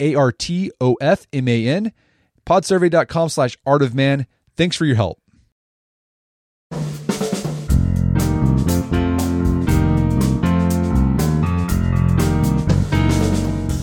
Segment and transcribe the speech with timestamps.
[0.00, 1.92] a R T O F M A N,
[2.46, 4.26] podsurvey.com slash art of man.
[4.56, 5.20] Thanks for your help.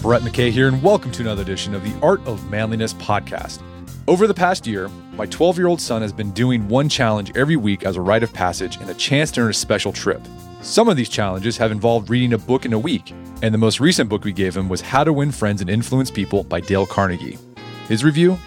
[0.02, 3.62] Brett McKay here, and welcome to another edition of the Art of Manliness podcast.
[4.08, 7.56] Over the past year, my 12 year old son has been doing one challenge every
[7.56, 10.22] week as a rite of passage and a chance to earn a special trip.
[10.62, 13.80] Some of these challenges have involved reading a book in a week, and the most
[13.80, 16.86] recent book we gave him was How to Win Friends and Influence People by Dale
[16.86, 17.40] Carnegie.
[17.88, 18.38] His review?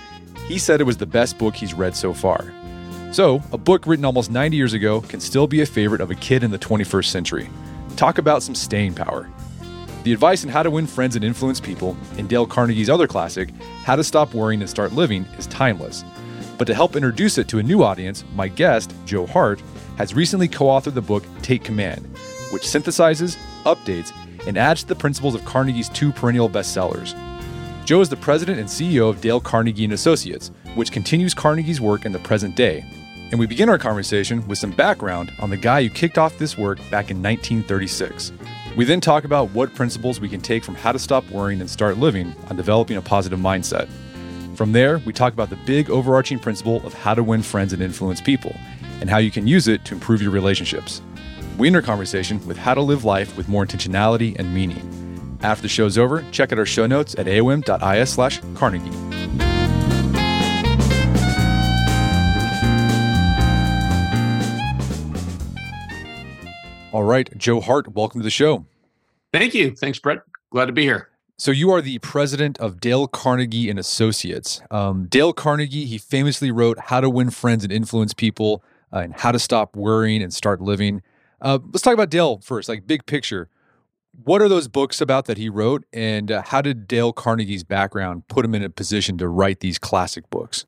[0.47, 2.53] He said it was the best book he's read so far.
[3.11, 6.15] So, a book written almost 90 years ago can still be a favorite of a
[6.15, 7.51] kid in the 21st century.
[7.97, 9.29] Talk about some staying power.
[10.05, 13.51] The advice on how to win friends and influence people in Dale Carnegie's other classic,
[13.83, 16.05] How to Stop Worrying and Start Living, is timeless.
[16.57, 19.61] But to help introduce it to a new audience, my guest, Joe Hart,
[19.97, 22.07] has recently co authored the book Take Command,
[22.51, 24.13] which synthesizes, updates,
[24.47, 27.15] and adds to the principles of Carnegie's two perennial bestsellers.
[27.85, 32.05] Joe is the president and CEO of Dale Carnegie and Associates, which continues Carnegie's work
[32.05, 32.85] in the present day.
[33.31, 36.57] And we begin our conversation with some background on the guy who kicked off this
[36.57, 38.33] work back in 1936.
[38.77, 41.69] We then talk about what principles we can take from how to stop worrying and
[41.69, 43.89] start living on developing a positive mindset.
[44.55, 47.83] From there, we talk about the big overarching principle of how to win friends and
[47.83, 48.55] influence people,
[49.01, 51.03] and how you can use it to improve your relationships.
[51.59, 55.39] We end our conversation with how to live life with more intentionality and meaning.
[55.43, 58.91] After the show's over, check out our show notes at aom.is slash Carnegie.
[66.93, 68.67] All right, Joe Hart, welcome to the show.
[69.33, 69.75] Thank you.
[69.75, 70.21] Thanks, Brett.
[70.51, 71.09] Glad to be here.
[71.37, 74.63] So you are the president of Dale Carnegie and Associates.
[74.71, 78.63] Um, Dale Carnegie, he famously wrote "How to Win Friends and Influence People"
[78.93, 81.03] uh, and "How to Stop Worrying and Start Living."
[81.41, 83.49] Uh, let's talk about Dale first, like big picture.
[84.23, 88.29] What are those books about that he wrote, and uh, how did Dale Carnegie's background
[88.29, 90.67] put him in a position to write these classic books?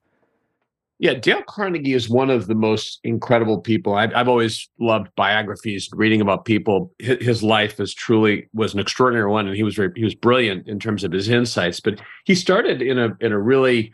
[0.99, 3.95] Yeah, Dale Carnegie is one of the most incredible people.
[3.95, 6.91] I've, I've always loved biographies, reading about people.
[6.99, 10.67] His, life is truly was an extraordinary one, and he was very, he was brilliant
[10.67, 11.81] in terms of his insights.
[11.81, 13.93] But he started in a in a really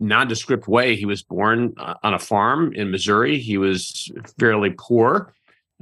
[0.00, 0.96] nondescript way.
[0.96, 3.38] He was born uh, on a farm in Missouri.
[3.38, 5.32] He was fairly poor.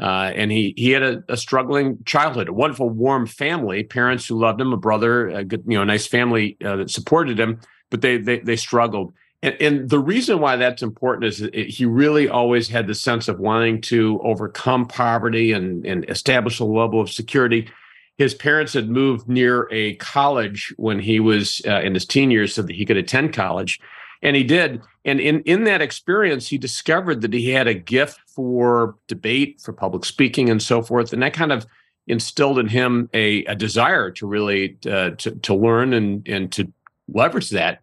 [0.00, 4.38] Uh, and he he had a, a, struggling childhood, a wonderful, warm family, parents who
[4.38, 7.58] loved him, a brother, a good, you know, a nice family uh, that supported him,
[7.90, 9.14] but they they, they struggled.
[9.46, 13.28] And, and, the reason why that's important is it, he really always had the sense
[13.28, 17.70] of wanting to overcome poverty and, and establish a level of security.
[18.18, 22.54] His parents had moved near a college when he was uh, in his teen years
[22.54, 23.80] so that he could attend college
[24.22, 28.18] and he did and in in that experience he discovered that he had a gift
[28.26, 31.66] for debate for public speaking and so forth and that kind of
[32.06, 36.72] instilled in him a, a desire to really uh, to, to learn and and to
[37.08, 37.82] leverage that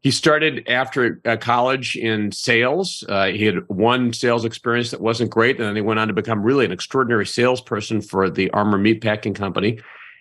[0.00, 3.04] he started after uh, college in sales.
[3.08, 6.14] Uh, he had one sales experience that wasn't great, and then he went on to
[6.14, 9.78] become really an extraordinary salesperson for the Armour Meatpacking Company.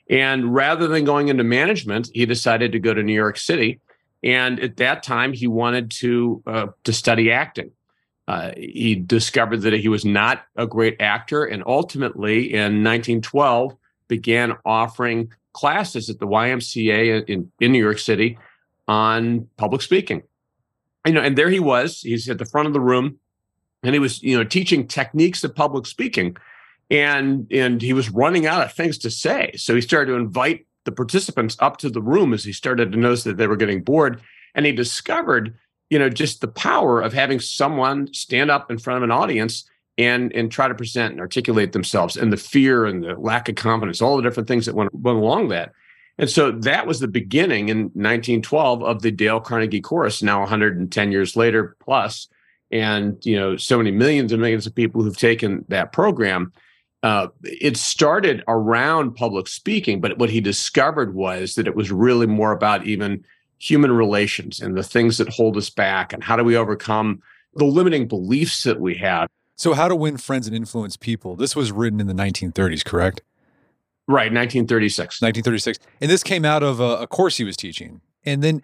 [0.09, 3.79] And rather than going into management, he decided to go to New York City
[4.23, 7.71] and at that time, he wanted to uh, to study acting.
[8.27, 13.75] Uh, he discovered that he was not a great actor, and ultimately, in 1912,
[14.07, 18.37] began offering classes at the YMCA in, in New York City
[18.89, 20.23] on public speaking.
[21.05, 22.01] You know, and there he was.
[22.01, 23.19] He's at the front of the room,
[23.83, 26.35] and he was, you know, teaching techniques of public speaking,
[26.89, 29.53] and and he was running out of things to say.
[29.55, 32.97] So he started to invite the participants up to the room as he started to
[32.97, 34.21] notice that they were getting bored.
[34.55, 35.55] And he discovered,
[35.89, 39.69] you know, just the power of having someone stand up in front of an audience
[39.97, 43.55] and and try to present and articulate themselves and the fear and the lack of
[43.55, 45.73] confidence, all the different things that went, went along that.
[46.19, 51.11] And so that was the beginning in 1912 of the Dale Carnegie Course, now 110
[51.13, 52.27] years later plus,
[52.71, 56.51] and you know, so many millions and millions of people who've taken that program.
[57.01, 62.27] Uh, it started around public speaking, but what he discovered was that it was really
[62.27, 63.23] more about even
[63.57, 67.21] human relations and the things that hold us back and how do we overcome
[67.55, 69.29] the limiting beliefs that we have.
[69.55, 71.37] So, how to win friends and influence people.
[71.37, 73.21] This was written in the 1930s, correct?
[74.09, 75.21] Right, 1936.
[75.21, 75.77] 1936.
[76.01, 78.01] And this came out of a, a course he was teaching.
[78.25, 78.63] And then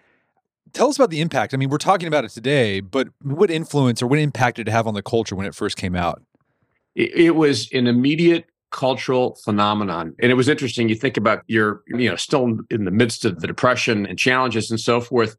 [0.72, 1.54] tell us about the impact.
[1.54, 4.72] I mean, we're talking about it today, but what influence or what impact did it
[4.72, 6.20] have on the culture when it first came out?
[6.96, 10.16] It, it was an immediate cultural phenomenon.
[10.18, 10.88] And it was interesting.
[10.88, 14.68] You think about you're, you know, still in the midst of the depression and challenges
[14.72, 15.36] and so forth.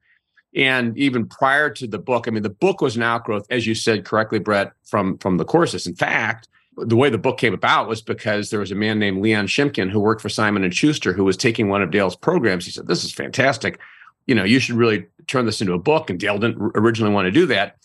[0.56, 3.76] And even prior to the book, I mean, the book was an outgrowth, as you
[3.76, 5.86] said correctly, Brett, from from the courses.
[5.86, 9.22] In fact, the way the book came about was because there was a man named
[9.22, 12.66] Leon Shimkin who worked for Simon and Schuster who was taking one of Dale's programs.
[12.66, 13.80] He said, "This is fantastic.
[14.28, 17.26] You know, you should really turn this into a book." And Dale didn't originally want
[17.26, 17.78] to do that,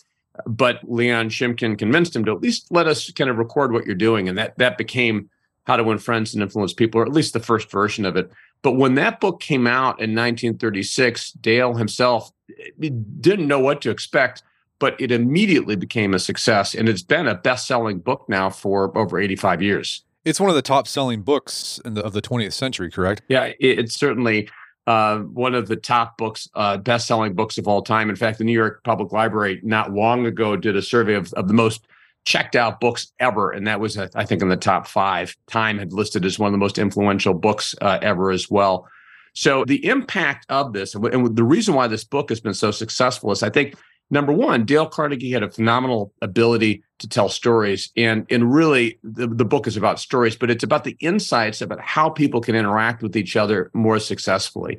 [0.47, 3.95] but Leon Shimkin convinced him to at least let us kind of record what you're
[3.95, 5.31] doing, and that that became
[5.65, 8.31] How to Win Friends and Influence People, or at least the first version of it.
[8.63, 12.31] But when that book came out in 1936, Dale himself
[12.81, 12.91] eh,
[13.21, 14.43] didn't know what to expect
[14.83, 19.17] but it immediately became a success and it's been a best-selling book now for over
[19.17, 20.03] 85 years.
[20.25, 23.23] It's one of the top selling books the, of the 20th century correct?
[23.29, 24.51] Yeah it, it's certainly
[24.89, 28.11] uh, one of the top books uh, best-selling books of all time.
[28.11, 31.47] In fact the new york public library not long ago did a survey of, of
[31.47, 31.87] the most
[32.25, 35.37] checked out books ever and that was uh, i think in the top five.
[35.49, 38.89] Time had listed as one of the most influential books uh, ever as well.
[39.35, 43.31] So the impact of this and the reason why this book has been so successful
[43.31, 43.77] is i think
[44.13, 47.91] number one, Dale Carnegie had a phenomenal ability to tell stories.
[47.97, 51.81] And, and really, the, the book is about stories, but it's about the insights about
[51.81, 54.79] how people can interact with each other more successfully.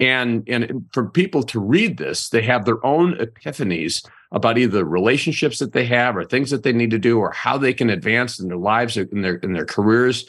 [0.00, 5.58] And, and for people to read this, they have their own epiphanies about either relationships
[5.58, 8.38] that they have or things that they need to do or how they can advance
[8.38, 10.28] in their lives in their in their careers.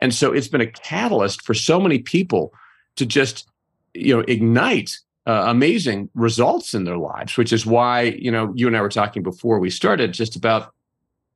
[0.00, 2.52] And so it's been a catalyst for so many people
[2.96, 3.48] to just
[3.94, 8.66] you know ignite uh, amazing results in their lives, which is why, you know, you
[8.66, 10.72] and I were talking before we started just about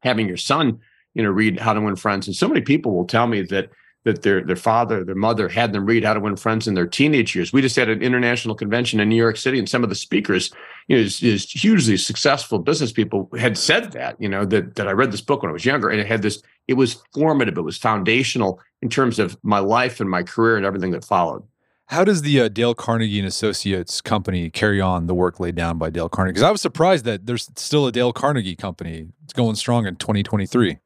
[0.03, 0.79] having your son,
[1.15, 2.27] you know, read How to Win Friends.
[2.27, 3.71] And so many people will tell me that
[4.05, 6.87] that their their father, their mother had them read How to Win Friends in their
[6.87, 7.53] teenage years.
[7.53, 10.51] We just had an international convention in New York City, and some of the speakers,
[10.89, 14.89] you know, is, is hugely successful business people had said that, you know, that that
[14.89, 16.43] I read this book when I was younger, and it had this.
[16.69, 17.59] It was formative.
[17.59, 21.43] It was foundational in terms of my life and my career and everything that followed.
[21.91, 25.77] How does the uh, Dale Carnegie and Associates company carry on the work laid down
[25.77, 26.35] by Dale Carnegie?
[26.35, 29.09] Because I was surprised that there's still a Dale Carnegie company.
[29.25, 30.79] It's going strong in 2023.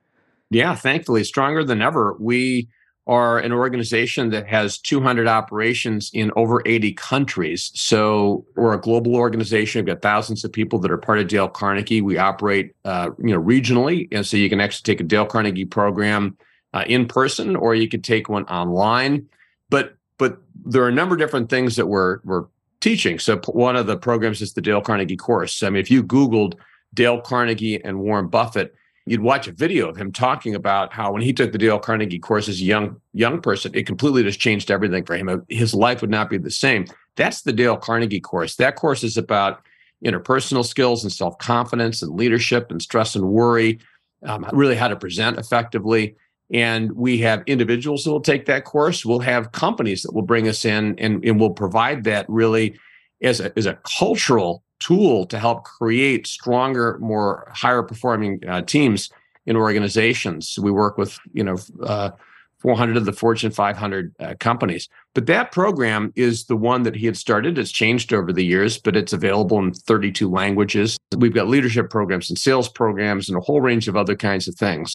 [0.49, 2.17] Yeah, thankfully, stronger than ever.
[2.19, 2.69] We
[3.07, 7.71] are an organization that has 200 operations in over 80 countries.
[7.75, 9.81] So we're a global organization.
[9.81, 12.01] We've got thousands of people that are part of Dale Carnegie.
[12.01, 15.67] We operate, uh, you know, regionally, and so you can actually take a Dale Carnegie
[15.67, 16.39] program
[16.73, 19.29] uh, in person, or you could take one online.
[19.69, 22.47] But but there are a number of different things that we're we're
[22.81, 23.19] teaching.
[23.19, 25.63] So one of the programs is the Dale Carnegie course.
[25.63, 26.55] I mean, if you Googled
[26.93, 28.75] Dale Carnegie and Warren Buffett,
[29.07, 32.19] you'd watch a video of him talking about how when he took the Dale Carnegie
[32.19, 35.45] course as a young young person, it completely just changed everything for him.
[35.49, 36.87] His life would not be the same.
[37.17, 38.57] That's the Dale Carnegie course.
[38.57, 39.63] That course is about
[40.05, 43.81] interpersonal skills and self confidence and leadership and stress and worry,
[44.25, 46.17] um, really how to present effectively.
[46.53, 49.05] And we have individuals that will take that course.
[49.05, 52.79] We'll have companies that will bring us in and, and will provide that really
[53.23, 59.11] as a, as a cultural tool to help create stronger, more higher performing uh, teams
[59.47, 60.59] in organizations.
[60.61, 62.11] We work with, you know, uh,
[62.59, 64.89] 400 of the Fortune 500 uh, companies.
[65.15, 67.59] But that program is the one that he had started.
[67.59, 70.97] It's changed over the years, but it's available in 32 languages.
[71.17, 74.55] We've got leadership programs and sales programs and a whole range of other kinds of
[74.55, 74.95] things.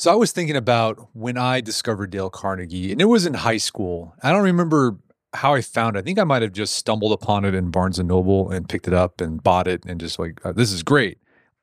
[0.00, 3.56] So I was thinking about when I discovered Dale Carnegie, and it was in high
[3.56, 4.14] school.
[4.22, 4.96] I don't remember
[5.34, 5.98] how I found it.
[5.98, 8.86] I think I might have just stumbled upon it in Barnes and Noble and picked
[8.86, 11.18] it up and bought it and just like, oh, this is great.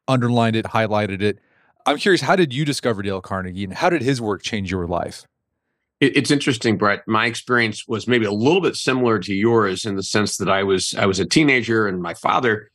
[0.10, 1.40] Underlined it, highlighted it.
[1.86, 4.86] I'm curious, how did you discover Dale Carnegie and how did his work change your
[4.86, 5.26] life?
[6.02, 7.08] It's interesting, Brett.
[7.08, 10.62] My experience was maybe a little bit similar to yours in the sense that I
[10.62, 12.70] was I was a teenager and my father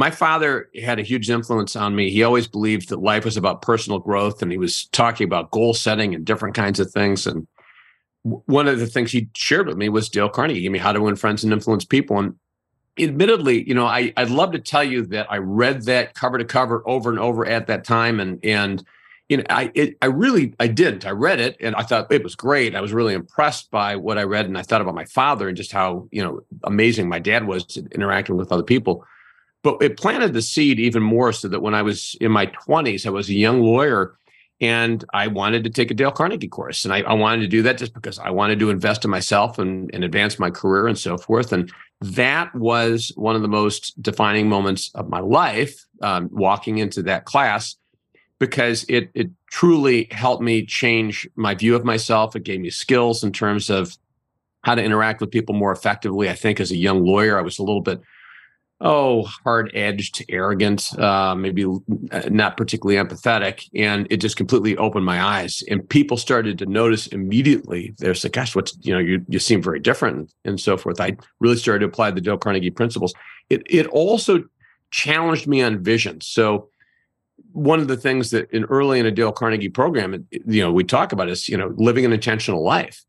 [0.00, 2.08] my father had a huge influence on me.
[2.10, 5.74] He always believed that life was about personal growth, and he was talking about goal
[5.74, 7.26] setting and different kinds of things.
[7.26, 7.46] And
[8.22, 10.92] one of the things he shared with me was Dale Carnegie, He gave me how
[10.92, 12.18] to win friends and influence people.
[12.18, 12.34] And
[12.98, 16.46] admittedly, you know, I, I'd love to tell you that I read that cover to
[16.46, 18.82] cover over and over at that time, and and
[19.28, 21.04] you know, I it, I really I didn't.
[21.04, 22.74] I read it and I thought it was great.
[22.74, 25.58] I was really impressed by what I read, and I thought about my father and
[25.58, 29.04] just how you know amazing my dad was interacting with other people.
[29.62, 33.06] But it planted the seed even more, so that when I was in my twenties,
[33.06, 34.16] I was a young lawyer,
[34.60, 37.62] and I wanted to take a Dale Carnegie course, and I, I wanted to do
[37.62, 40.98] that just because I wanted to invest in myself and, and advance my career and
[40.98, 41.52] so forth.
[41.52, 47.02] And that was one of the most defining moments of my life, um, walking into
[47.02, 47.76] that class
[48.38, 52.34] because it it truly helped me change my view of myself.
[52.34, 53.96] It gave me skills in terms of
[54.62, 56.30] how to interact with people more effectively.
[56.30, 58.00] I think as a young lawyer, I was a little bit
[58.80, 61.66] oh hard edged, arrogant, uh, maybe
[62.28, 65.62] not particularly empathetic, and it just completely opened my eyes.
[65.68, 67.94] And people started to notice immediately.
[67.98, 71.00] They're like, "Gosh, what's you know you you seem very different," and so forth.
[71.00, 73.14] I really started to apply the Dale Carnegie principles.
[73.50, 74.44] It it also
[74.90, 76.20] challenged me on vision.
[76.20, 76.68] So
[77.52, 80.84] one of the things that in early in a Dale Carnegie program, you know, we
[80.84, 83.04] talk about is, you know, living an intentional life.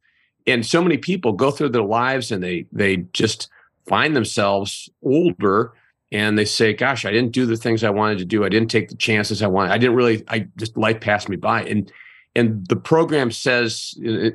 [0.48, 3.50] And so many people go through their lives and they they just
[3.88, 5.73] find themselves older
[6.11, 8.43] and they say, gosh, I didn't do the things I wanted to do.
[8.43, 9.71] I didn't take the chances I wanted.
[9.71, 11.63] I didn't really, I just life passed me by.
[11.63, 11.91] And
[12.33, 14.29] and the program says, uh,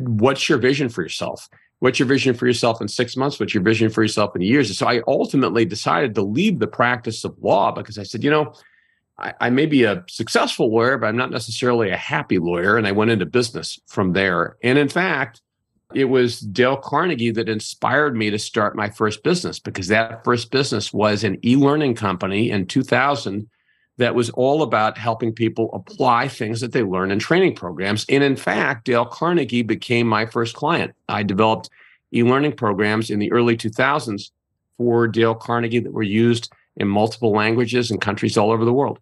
[0.00, 1.48] what's your vision for yourself?
[1.80, 3.38] What's your vision for yourself in six months?
[3.38, 4.68] What's your vision for yourself in years?
[4.68, 8.30] And so I ultimately decided to leave the practice of law because I said, you
[8.30, 8.54] know,
[9.18, 12.78] I, I, may be a successful lawyer, but I'm not necessarily a happy lawyer.
[12.78, 14.56] And I went into business from there.
[14.62, 15.42] And in fact,
[15.94, 20.50] it was Dale Carnegie that inspired me to start my first business because that first
[20.50, 23.48] business was an e learning company in 2000
[23.98, 28.06] that was all about helping people apply things that they learn in training programs.
[28.08, 30.92] And in fact, Dale Carnegie became my first client.
[31.08, 31.70] I developed
[32.14, 34.30] e learning programs in the early 2000s
[34.76, 38.98] for Dale Carnegie that were used in multiple languages and countries all over the world.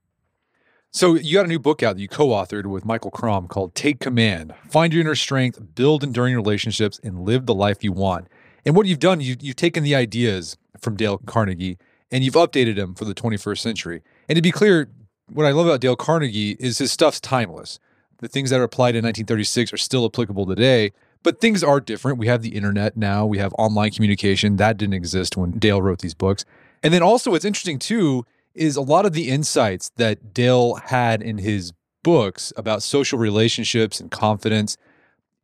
[0.93, 4.01] So you got a new book out that you co-authored with Michael Crom called Take
[4.01, 4.53] Command.
[4.69, 8.27] Find your inner strength, build enduring relationships, and live the life you want.
[8.67, 11.79] And what you've done, you, you've taken the ideas from Dale Carnegie
[12.11, 14.03] and you've updated them for the 21st century.
[14.29, 14.91] And to be clear,
[15.33, 17.79] what I love about Dale Carnegie is his stuff's timeless.
[18.19, 20.91] The things that are applied in 1936 are still applicable today,
[21.23, 22.19] but things are different.
[22.19, 24.57] We have the internet now, we have online communication.
[24.57, 26.45] That didn't exist when Dale wrote these books.
[26.83, 31.23] And then also, what's interesting too is a lot of the insights that Dale had
[31.23, 34.77] in his books about social relationships and confidence.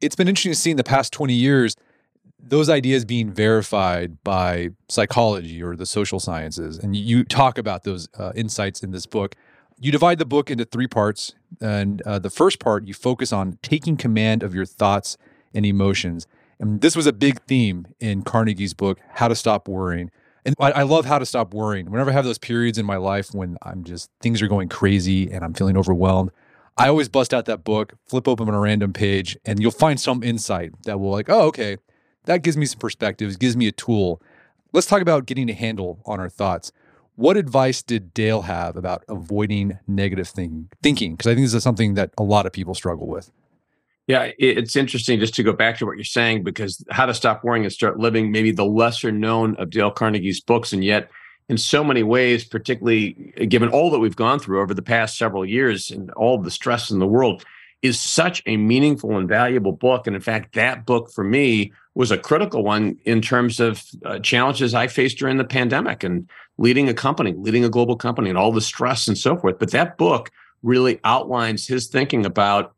[0.00, 1.76] It's been interesting to see in the past 20 years
[2.38, 6.78] those ideas being verified by psychology or the social sciences.
[6.78, 9.34] And you talk about those uh, insights in this book.
[9.78, 11.34] You divide the book into three parts.
[11.60, 15.16] And uh, the first part, you focus on taking command of your thoughts
[15.54, 16.26] and emotions.
[16.58, 20.10] And this was a big theme in Carnegie's book, How to Stop Worrying.
[20.46, 21.90] And I, I, love how to stop worrying.
[21.90, 25.28] Whenever I have those periods in my life when I'm just things are going crazy
[25.30, 26.30] and I'm feeling overwhelmed,
[26.78, 29.98] I always bust out that book, flip open on a random page, and you'll find
[29.98, 31.78] some insight that will like, oh, okay,
[32.26, 34.22] that gives me some perspectives, gives me a tool.
[34.72, 36.70] Let's talk about getting a handle on our thoughts.
[37.16, 41.16] What advice did Dale have about avoiding negative thing, thinking?
[41.16, 43.32] Because I think this is something that a lot of people struggle with.
[44.06, 47.42] Yeah, it's interesting just to go back to what you're saying because How to Stop
[47.42, 51.10] Worrying and Start Living, maybe the lesser known of Dale Carnegie's books, and yet
[51.48, 53.12] in so many ways, particularly
[53.48, 56.90] given all that we've gone through over the past several years and all the stress
[56.90, 57.44] in the world,
[57.82, 60.06] is such a meaningful and valuable book.
[60.06, 64.20] And in fact, that book for me was a critical one in terms of uh,
[64.20, 68.38] challenges I faced during the pandemic and leading a company, leading a global company, and
[68.38, 69.58] all the stress and so forth.
[69.58, 70.30] But that book
[70.62, 72.75] really outlines his thinking about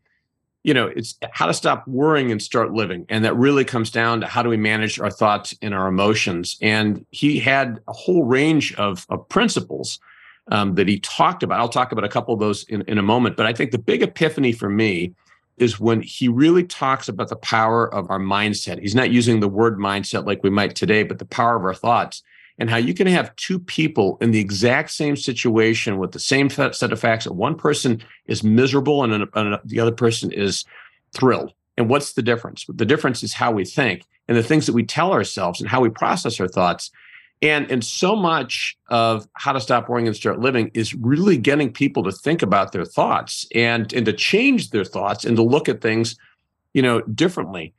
[0.64, 3.06] you know, it's how to stop worrying and start living.
[3.08, 6.58] And that really comes down to how do we manage our thoughts and our emotions.
[6.60, 10.00] And he had a whole range of, of principles
[10.50, 11.60] um, that he talked about.
[11.60, 13.36] I'll talk about a couple of those in, in a moment.
[13.36, 15.14] But I think the big epiphany for me
[15.58, 18.80] is when he really talks about the power of our mindset.
[18.80, 21.74] He's not using the word mindset like we might today, but the power of our
[21.74, 22.22] thoughts
[22.58, 26.50] and how you can have two people in the exact same situation with the same
[26.50, 30.64] set of facts that one person is miserable and, and the other person is
[31.12, 31.52] thrilled.
[31.76, 32.66] And what's the difference?
[32.68, 35.80] The difference is how we think and the things that we tell ourselves and how
[35.80, 36.90] we process our thoughts.
[37.40, 41.72] And and so much of how to stop worrying and start living is really getting
[41.72, 45.68] people to think about their thoughts and and to change their thoughts and to look
[45.68, 46.16] at things,
[46.74, 47.72] you know, differently.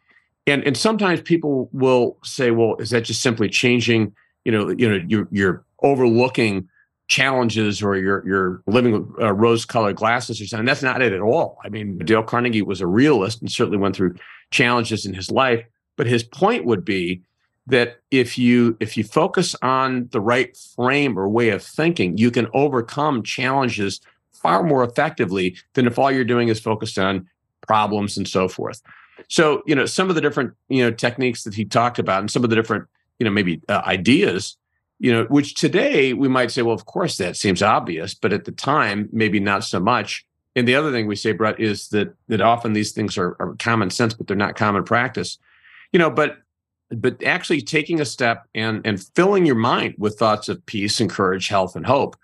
[0.48, 4.16] And and sometimes people will say, well, is that just simply changing
[4.46, 6.68] you know, you know, you're you're overlooking
[7.08, 10.66] challenges or you're you're living with uh, rose-colored glasses or something.
[10.66, 11.58] That's not it at all.
[11.64, 14.16] I mean, Dale Carnegie was a realist and certainly went through
[14.52, 15.66] challenges in his life.
[15.96, 17.22] But his point would be
[17.68, 22.32] that if you if you focus on the right frame or way of thinking, you
[22.32, 27.28] can overcome challenges far more effectively than if all you're doing is focused on
[27.68, 28.82] problems and so forth.
[29.28, 32.32] So, you know, some of the different, you know, techniques that he talked about and
[32.32, 32.88] some of the different,
[33.20, 34.58] you know, maybe uh, ideas,
[34.98, 38.46] you know, which today we might say, well, of course that seems obvious, but at
[38.46, 40.26] the time, maybe not so much.
[40.56, 43.56] And the other thing we say, Brett, is that that often these things are, are
[43.60, 45.38] common sense, but they're not common practice.
[45.94, 46.38] You know, but
[46.90, 51.10] but actually taking a step and and filling your mind with thoughts of peace and
[51.10, 52.18] courage, health, and hope.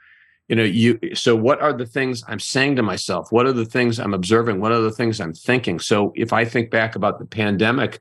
[0.49, 3.31] You know, you so what are the things I'm saying to myself?
[3.31, 4.59] What are the things I'm observing?
[4.59, 5.79] What are the things I'm thinking?
[5.79, 7.99] So if I think back about the pandemic,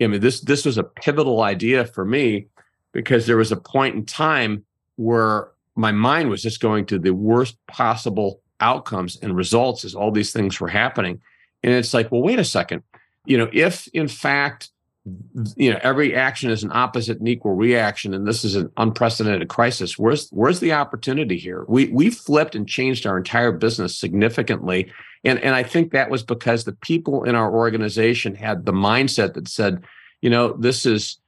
[0.00, 2.48] I mean, this this was a pivotal idea for me
[2.92, 4.64] because there was a point in time
[4.96, 10.10] where my mind was just going to the worst possible outcomes and results as all
[10.10, 11.20] these things were happening.
[11.62, 12.82] And it's like, well, wait a second.
[13.26, 14.70] You know, if in fact
[15.56, 19.48] you know every action is an opposite and equal reaction and this is an unprecedented
[19.48, 19.98] crisis.
[19.98, 21.64] Where's where's the opportunity here?
[21.68, 24.92] We we flipped and changed our entire business significantly
[25.24, 29.34] and and i think that was because the people in our organization had the mindset
[29.34, 29.82] that said
[30.20, 31.18] you know this is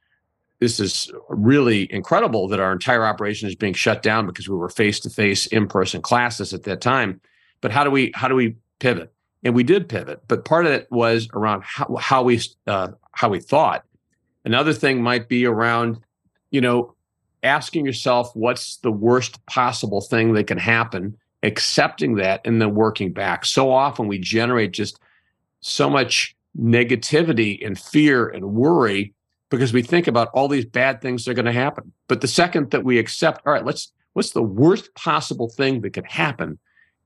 [0.59, 4.69] this is really incredible that our entire operation is being shut down because we were
[4.69, 7.21] face to face in person classes at that time.
[7.61, 9.13] But how do we how do we pivot?
[9.41, 13.27] And we did pivot but part of it was around how, how we uh, how
[13.27, 13.83] we thought.
[14.45, 15.99] Another thing might be around,
[16.51, 16.95] you know,
[17.43, 23.11] asking yourself what's the worst possible thing that can happen, accepting that, and then working
[23.11, 23.45] back.
[23.45, 25.01] So often we generate just
[25.59, 29.13] so much negativity and fear and worry
[29.49, 31.91] because we think about all these bad things that are going to happen.
[32.07, 35.91] But the second that we accept, all right, let's what's the worst possible thing that
[35.91, 36.57] could happen?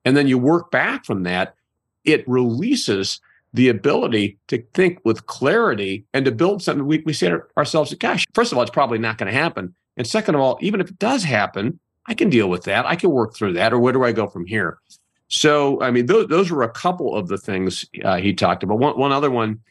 [0.06, 1.56] And then you work back from that,
[2.04, 3.20] it releases
[3.54, 7.94] the ability to think with clarity and to build something we, we say to ourselves,
[7.96, 9.74] gosh, first of all, it's probably not going to happen.
[9.96, 12.86] And second of all, even if it does happen, I can deal with that.
[12.86, 13.72] I can work through that.
[13.72, 14.80] Or where do I go from here?
[15.28, 18.80] So, I mean, those, those were a couple of the things uh, he talked about.
[18.80, 19.62] One, one other one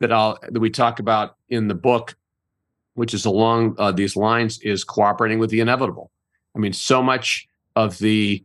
[0.00, 2.16] that I'll that we talk about in the book,
[2.94, 6.10] which is along uh, these lines, is cooperating with the inevitable.
[6.56, 7.46] I mean, so much
[7.76, 8.44] of the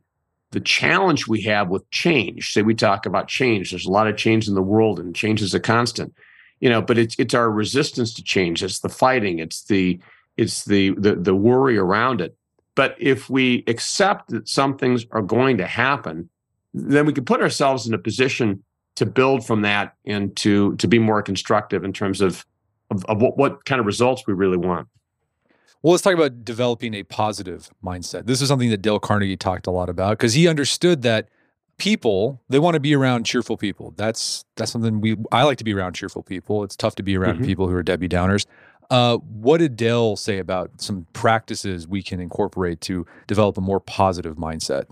[0.52, 2.54] the challenge we have with change.
[2.54, 3.72] Say we talk about change.
[3.72, 6.14] There's a lot of change in the world and change is a constant
[6.60, 8.64] you know but it's it's our resistance to change.
[8.64, 9.40] It's the fighting.
[9.40, 10.00] It's the
[10.38, 12.36] it's the the, the worry around it.
[12.76, 16.30] But if we accept that some things are going to happen
[16.74, 18.64] then we can put ourselves in a position
[18.96, 22.46] to build from that and to to be more constructive in terms of
[22.90, 24.88] of, of what, what kind of results we really want
[25.88, 28.26] well, let's talk about developing a positive mindset.
[28.26, 31.30] This is something that Dale Carnegie talked a lot about because he understood that
[31.78, 33.93] people they want to be around cheerful people.
[33.95, 36.65] That's that's something we I like to be around cheerful people.
[36.65, 37.45] It's tough to be around mm-hmm.
[37.45, 38.45] people who are Debbie Downers.
[38.89, 43.80] Uh, what did Dale say about some practices we can incorporate to develop a more
[43.80, 44.88] positive mindset?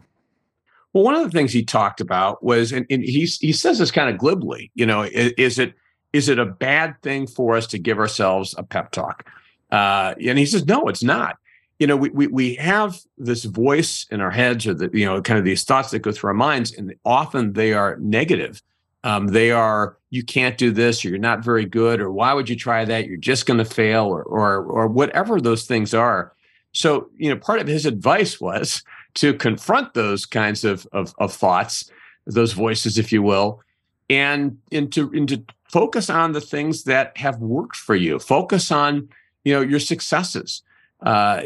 [0.93, 3.91] Well, one of the things he talked about was, and, and he he says this
[3.91, 5.73] kind of glibly, you know, is, is it
[6.13, 9.29] is it a bad thing for us to give ourselves a pep talk?
[9.75, 11.33] Uh, and he says, no, it's not.
[11.79, 15.21] You know, we, we we have this voice in our heads, or the you know,
[15.21, 18.61] kind of these thoughts that go through our minds, and often they are negative.
[19.03, 22.49] Um, they are, you can't do this, or you're not very good, or why would
[22.49, 23.05] you try that?
[23.07, 26.31] You're just going to fail, or or or whatever those things are.
[26.71, 28.81] So, you know, part of his advice was
[29.15, 31.91] to confront those kinds of of, of thoughts,
[32.25, 33.61] those voices, if you will,
[34.09, 38.19] and into into focus on the things that have worked for you.
[38.19, 39.09] Focus on
[39.45, 40.62] you know your successes.
[41.01, 41.41] Uh,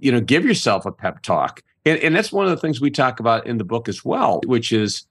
[0.00, 1.62] you know give yourself a pep talk.
[1.84, 4.40] And, and that's one of the things we talk about in the book as well
[4.44, 5.06] which is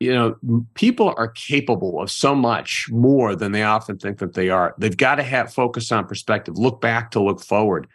[0.00, 0.36] you know
[0.74, 4.74] people are capable of so much more than they often think that they are.
[4.78, 7.86] They've got to have focus on perspective look back to look forward.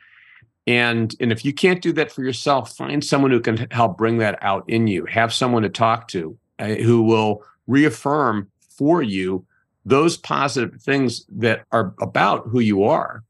[0.67, 4.17] And and if you can't do that for yourself find someone who can help bring
[4.17, 5.05] that out in you.
[5.05, 9.45] Have someone to talk to uh, who will reaffirm for you
[9.85, 13.23] those positive things that are about who you are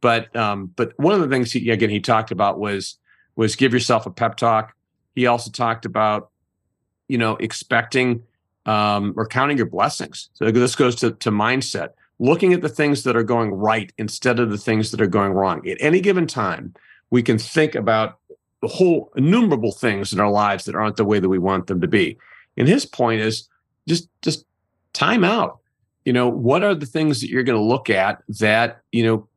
[0.00, 2.98] but um, but one of the things he, again he talked about was
[3.36, 4.74] was give yourself a pep talk.
[5.14, 6.30] He also talked about
[7.08, 8.22] you know expecting
[8.66, 10.30] um, or counting your blessings.
[10.34, 14.38] So this goes to to mindset, looking at the things that are going right instead
[14.38, 15.66] of the things that are going wrong.
[15.68, 16.74] At any given time,
[17.10, 18.18] we can think about
[18.62, 21.80] the whole innumerable things in our lives that aren't the way that we want them
[21.80, 22.18] to be.
[22.56, 23.48] And his point is
[23.88, 24.44] just just
[24.92, 25.58] time out.
[26.04, 29.28] You know, what are the things that you're going to look at that, you know,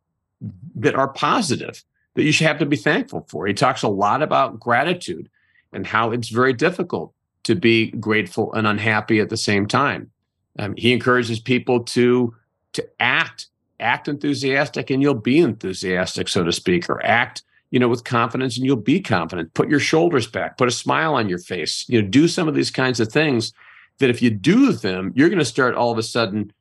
[0.76, 1.84] that are positive
[2.16, 3.48] that you should have to be thankful for.
[3.48, 5.30] He talks a lot about gratitude
[5.72, 10.12] and how it's very difficult to be grateful and unhappy at the same time.
[10.60, 12.36] Um, he encourages people to
[12.74, 13.48] to act
[13.80, 18.56] act enthusiastic and you'll be enthusiastic so to speak or act you know, with confidence
[18.56, 19.52] and you'll be confident.
[19.56, 22.54] Put your shoulders back, put a smile on your face, you know, do some of
[22.54, 23.52] these kinds of things
[23.98, 26.54] that if you do them, you're going to start all of a sudden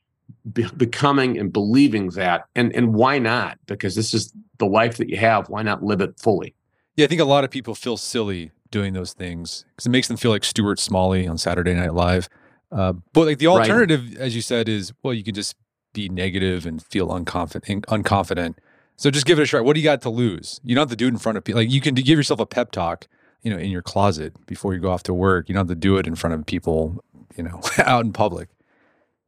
[0.50, 2.46] be- becoming and believing that.
[2.54, 3.58] And and why not?
[3.66, 5.48] Because this is the life that you have.
[5.48, 6.54] Why not live it fully?
[6.96, 10.08] Yeah, I think a lot of people feel silly doing those things because it makes
[10.08, 12.28] them feel like Stuart Smalley on Saturday Night Live.
[12.70, 14.18] Uh, but like the alternative, right.
[14.18, 15.56] as you said, is well, you can just
[15.92, 17.84] be negative and feel unconfident.
[17.86, 18.56] Unconfident.
[18.96, 19.60] So just give it a try.
[19.60, 20.60] What do you got to lose?
[20.64, 21.60] You don't have to do it in front of people.
[21.60, 23.08] Like you can give yourself a pep talk,
[23.42, 25.48] you know, in your closet before you go off to work.
[25.48, 27.02] You don't have to do it in front of people,
[27.36, 28.48] you know, out in public.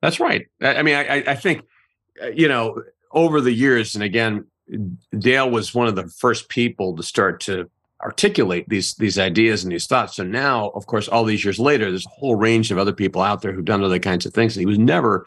[0.05, 0.47] That's right.
[0.61, 1.63] I mean, I, I think,
[2.23, 4.45] uh, you know, over the years, and again,
[5.19, 7.71] Dale was one of the first people to start to
[8.03, 10.17] articulate these these ideas and these thoughts.
[10.17, 13.23] So now, of course, all these years later, there's a whole range of other people
[13.23, 14.55] out there who've done other kinds of things.
[14.55, 15.27] And he was never,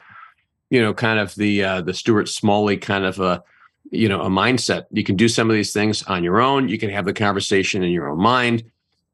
[0.69, 3.43] you know, kind of the uh, the Stuart Smalley kind of a
[3.89, 4.85] you know a mindset.
[4.91, 6.69] You can do some of these things on your own.
[6.69, 8.63] You can have the conversation in your own mind,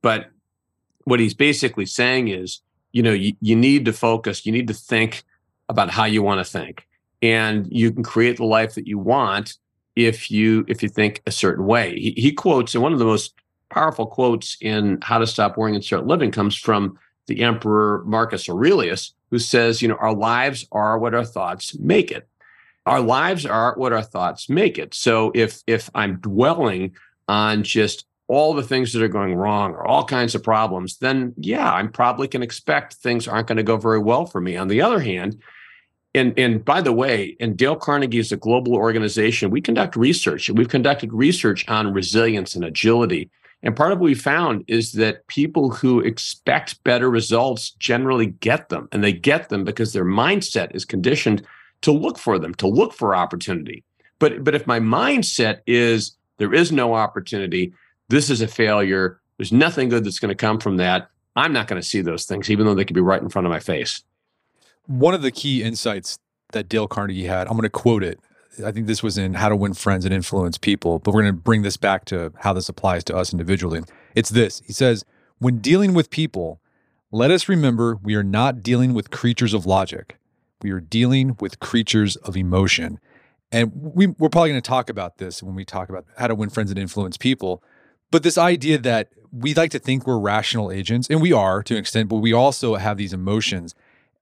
[0.01, 0.29] but
[1.05, 2.59] what he's basically saying is,
[2.91, 4.45] you know, you, you need to focus.
[4.45, 5.23] You need to think
[5.69, 6.87] about how you want to think,
[7.21, 9.57] and you can create the life that you want
[9.95, 11.99] if you if you think a certain way.
[11.99, 13.33] He, he quotes, and one of the most
[13.69, 16.97] powerful quotes in How to Stop Worrying and Start Living comes from
[17.27, 22.11] the Emperor Marcus Aurelius, who says, you know, our lives are what our thoughts make
[22.11, 22.27] it.
[22.85, 24.93] Our lives are what our thoughts make it.
[24.93, 26.95] So if if I'm dwelling
[27.27, 31.33] on just all the things that are going wrong or all kinds of problems, then
[31.37, 34.55] yeah, I'm probably can expect things aren't going to go very well for me.
[34.55, 35.41] On the other hand,
[36.15, 39.49] and and by the way, and Dale Carnegie is a global organization.
[39.49, 40.49] We conduct research.
[40.49, 43.29] We've conducted research on resilience and agility.
[43.63, 48.67] And part of what we found is that people who expect better results generally get
[48.69, 51.45] them, and they get them because their mindset is conditioned
[51.81, 53.83] to look for them, to look for opportunity.
[54.19, 57.73] But but if my mindset is there is no opportunity,
[58.13, 59.19] this is a failure.
[59.37, 61.09] There's nothing good that's going to come from that.
[61.35, 63.47] I'm not going to see those things, even though they could be right in front
[63.47, 64.03] of my face
[64.85, 66.19] one of the key insights
[66.51, 68.19] that Dale Carnegie had, I'm going to quote it.
[68.63, 71.35] I think this was in How to Win Friends and Influence People, but we're going
[71.35, 73.81] to bring this back to how this applies to us individually.
[74.13, 75.03] It's this He says,
[75.39, 76.61] When dealing with people,
[77.11, 80.17] let us remember we are not dealing with creatures of logic.
[80.61, 82.99] We are dealing with creatures of emotion.
[83.51, 86.35] And we, we're probably going to talk about this when we talk about how to
[86.35, 87.63] win friends and influence people.
[88.13, 91.73] But this idea that we like to think we're rational agents, and we are to
[91.73, 93.73] an extent, but we also have these emotions.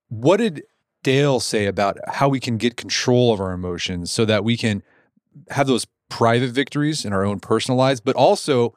[0.08, 0.62] What did
[1.02, 4.82] Dale say about how we can get control of our emotions so that we can
[5.50, 8.74] have those private victories in our own personal lives, but also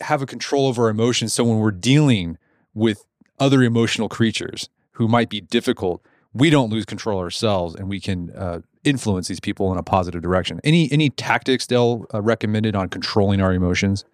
[0.00, 2.36] have a control over our emotions so when we're dealing
[2.74, 3.04] with
[3.38, 8.32] other emotional creatures who might be difficult, we don't lose control ourselves and we can
[8.32, 10.60] uh, influence these people in a positive direction.
[10.64, 14.04] Any any tactics Dale uh, recommended on controlling our emotions?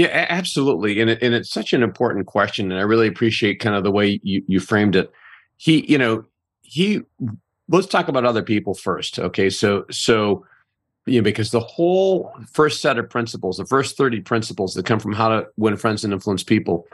[0.00, 1.00] Yeah, absolutely.
[1.00, 2.70] And, it, and it's such an important question.
[2.70, 5.12] And I really appreciate kind of the way you, you framed it
[5.60, 6.24] he, you know,
[6.62, 7.02] he
[7.68, 9.18] let's talk about other people first.
[9.18, 9.50] Okay.
[9.50, 10.46] So, so,
[11.04, 14.98] you know, because the whole first set of principles, the first 30 principles that come
[14.98, 16.86] from how to win friends and influence people,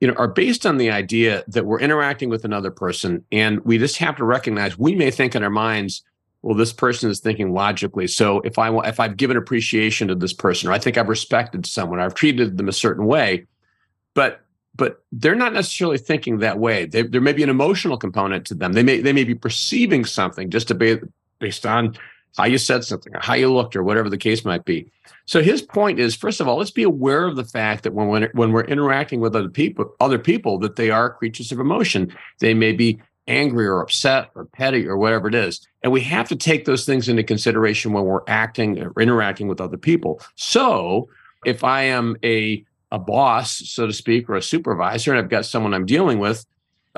[0.00, 3.76] you know, are based on the idea that we're interacting with another person and we
[3.76, 6.02] just have to recognize we may think in our minds,
[6.46, 8.06] well, this person is thinking logically.
[8.06, 11.66] So if I if I've given appreciation to this person, or I think I've respected
[11.66, 13.46] someone, I've treated them a certain way,
[14.14, 14.42] but
[14.76, 16.86] but they're not necessarily thinking that way.
[16.86, 18.74] They, there may be an emotional component to them.
[18.74, 20.98] They may they may be perceiving something just to be
[21.40, 21.96] based on
[22.36, 24.88] how you said something or how you looked or whatever the case might be.
[25.24, 28.06] So his point is, first of all, let's be aware of the fact that when
[28.06, 32.14] we're, when we're interacting with other people, other people, that they are creatures of emotion.
[32.38, 36.28] They may be angry or upset or petty or whatever it is, and we have
[36.28, 40.20] to take those things into consideration when we're acting or interacting with other people.
[40.34, 41.08] So
[41.44, 45.44] if I am a a boss, so to speak, or a supervisor, and I've got
[45.44, 46.46] someone I'm dealing with,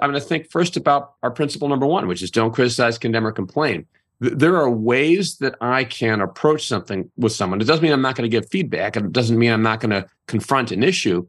[0.01, 3.27] I'm going to think first about our principle number one, which is don't criticize, condemn,
[3.27, 3.87] or complain.
[4.21, 7.61] There are ways that I can approach something with someone.
[7.61, 9.91] It doesn't mean I'm not going to give feedback, it doesn't mean I'm not going
[9.91, 11.27] to confront an issue,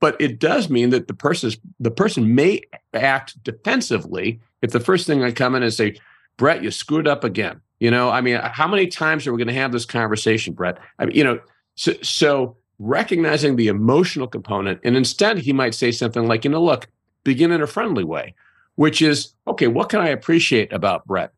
[0.00, 2.62] but it does mean that the person the person may
[2.94, 5.96] act defensively if the first thing I come in and say,
[6.36, 9.54] "Brett, you screwed up again." You know, I mean, how many times are we going
[9.54, 10.78] to have this conversation, Brett?
[10.98, 11.40] I mean, you know,
[11.76, 14.80] so so recognizing the emotional component.
[14.84, 16.88] And instead, he might say something like, you know, look,
[17.24, 18.34] begin in a friendly way,
[18.76, 21.32] which is, okay, what can I appreciate about Brett?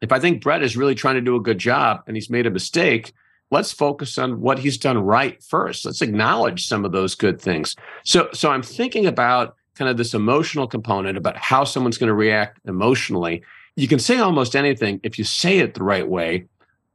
[0.00, 2.46] If I think Brett is really trying to do a good job and he's made
[2.46, 3.12] a mistake,
[3.52, 5.84] let's focus on what he's done right first.
[5.84, 7.76] Let's acknowledge some of those good things.
[8.02, 12.14] So, so I'm thinking about kind of this emotional component about how someone's going to
[12.14, 13.42] react emotionally.
[13.76, 16.46] You can say almost anything if you say it the right way,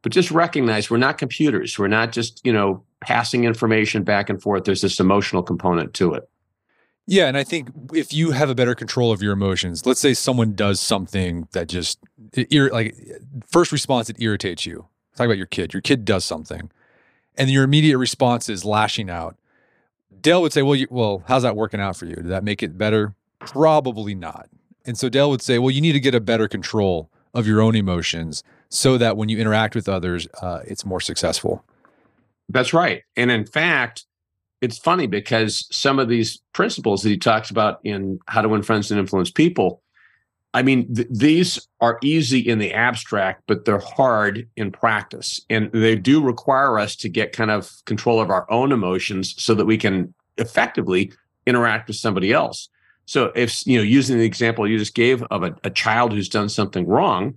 [0.01, 1.77] but just recognize we're not computers.
[1.77, 4.63] We're not just, you know, passing information back and forth.
[4.63, 6.27] There's this emotional component to it.
[7.05, 10.13] Yeah, and I think if you have a better control of your emotions, let's say
[10.13, 11.99] someone does something that just
[12.51, 12.95] like
[13.47, 14.87] first response it irritates you.
[15.17, 15.73] Talk about your kid.
[15.73, 16.69] Your kid does something,
[17.35, 19.35] and your immediate response is lashing out.
[20.21, 22.15] Dale would say, "Well, you, well, how's that working out for you?
[22.15, 23.15] Did that make it better?
[23.39, 24.47] Probably not."
[24.85, 27.61] And so Dale would say, "Well, you need to get a better control of your
[27.61, 31.65] own emotions so that when you interact with others, uh, it's more successful."
[32.47, 33.01] That's right.
[33.15, 34.05] And in fact,
[34.61, 38.61] it's funny because some of these principles that he talks about in How to Win
[38.61, 39.81] Friends and Influence People,
[40.57, 45.39] I mean, th- these are easy in the abstract, but they're hard in practice.
[45.51, 49.53] And they do require us to get kind of control of our own emotions so
[49.53, 51.13] that we can effectively
[51.45, 52.69] interact with somebody else.
[53.05, 56.27] So if, you know, using the example you just gave of a, a child who's
[56.27, 57.35] done something wrong,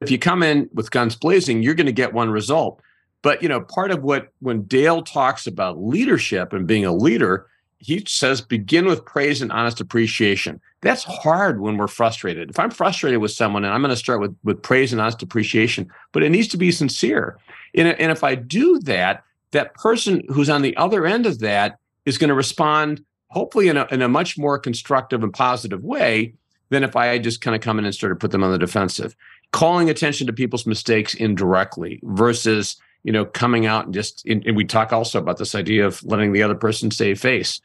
[0.00, 2.82] if you come in with guns blazing, you're going to get one result.
[3.22, 7.46] But you know, part of what when Dale talks about leadership and being a leader,
[7.78, 10.60] he says begin with praise and honest appreciation.
[10.80, 12.50] That's hard when we're frustrated.
[12.50, 15.22] If I'm frustrated with someone and I'm going to start with with praise and honest
[15.22, 17.38] appreciation, but it needs to be sincere.
[17.74, 21.78] And, and if I do that, that person who's on the other end of that
[22.04, 26.34] is going to respond hopefully in a, in a much more constructive and positive way
[26.70, 28.58] than if I just kind of come in and sort of put them on the
[28.58, 29.14] defensive.
[29.52, 34.64] Calling attention to people's mistakes indirectly versus you know, coming out and just, and, we
[34.64, 37.60] talk also about this idea of letting the other person save face.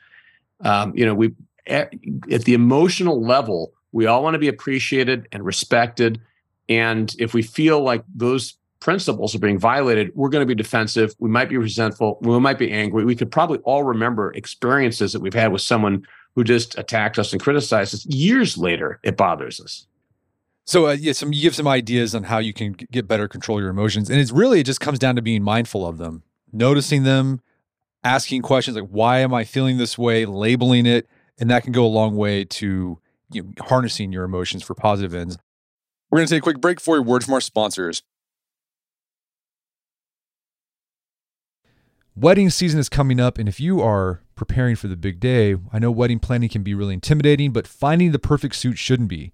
[0.61, 1.33] Um, you know, we
[1.67, 1.93] at,
[2.31, 6.21] at the emotional level, we all want to be appreciated and respected.
[6.69, 11.13] And if we feel like those principles are being violated, we're going to be defensive.
[11.19, 12.17] We might be resentful.
[12.21, 13.05] We might be angry.
[13.05, 17.31] We could probably all remember experiences that we've had with someone who just attacked us
[17.31, 18.05] and criticized us.
[18.05, 19.87] Years later, it bothers us.
[20.65, 23.60] So uh, yeah, some you give some ideas on how you can get better control
[23.60, 27.04] your emotions, and it's really it just comes down to being mindful of them, noticing
[27.04, 27.41] them,
[28.04, 31.86] asking questions like why am I feeling this way, labeling it, and that can go
[31.86, 32.99] a long way to
[33.32, 35.38] you know, harnessing your emotions for positive ends.
[36.10, 38.04] We're going to take a quick break for a word from our sponsors.
[42.15, 45.80] Wedding season is coming up, and if you are preparing for the big day, I
[45.80, 49.34] know wedding planning can be really intimidating, but finding the perfect suit shouldn't be.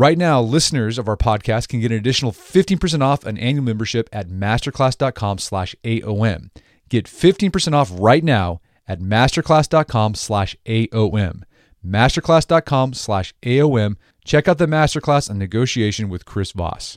[0.00, 4.08] Right now, listeners of our podcast can get an additional 15% off an annual membership
[4.14, 6.48] at masterclass.com slash AOM.
[6.88, 11.42] Get 15% off right now at masterclass.com slash AOM.
[11.86, 13.96] Masterclass.com slash AOM.
[14.24, 16.96] Check out the masterclass on negotiation with Chris Voss.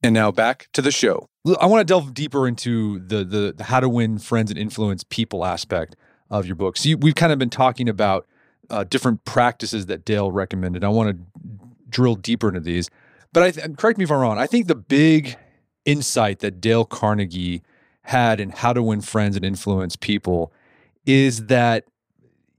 [0.00, 1.26] And now back to the show.
[1.60, 5.02] I want to delve deeper into the, the, the how to win friends and influence
[5.02, 5.96] people aspect
[6.30, 6.76] of your book.
[6.76, 8.28] So you, we've kind of been talking about
[8.70, 10.84] uh, different practices that Dale recommended.
[10.84, 12.90] I want to drill deeper into these,
[13.32, 14.38] but th- correct me if I'm wrong.
[14.38, 15.36] I think the big
[15.84, 17.62] insight that Dale Carnegie
[18.02, 20.52] had in how to win friends and influence people
[21.06, 21.84] is that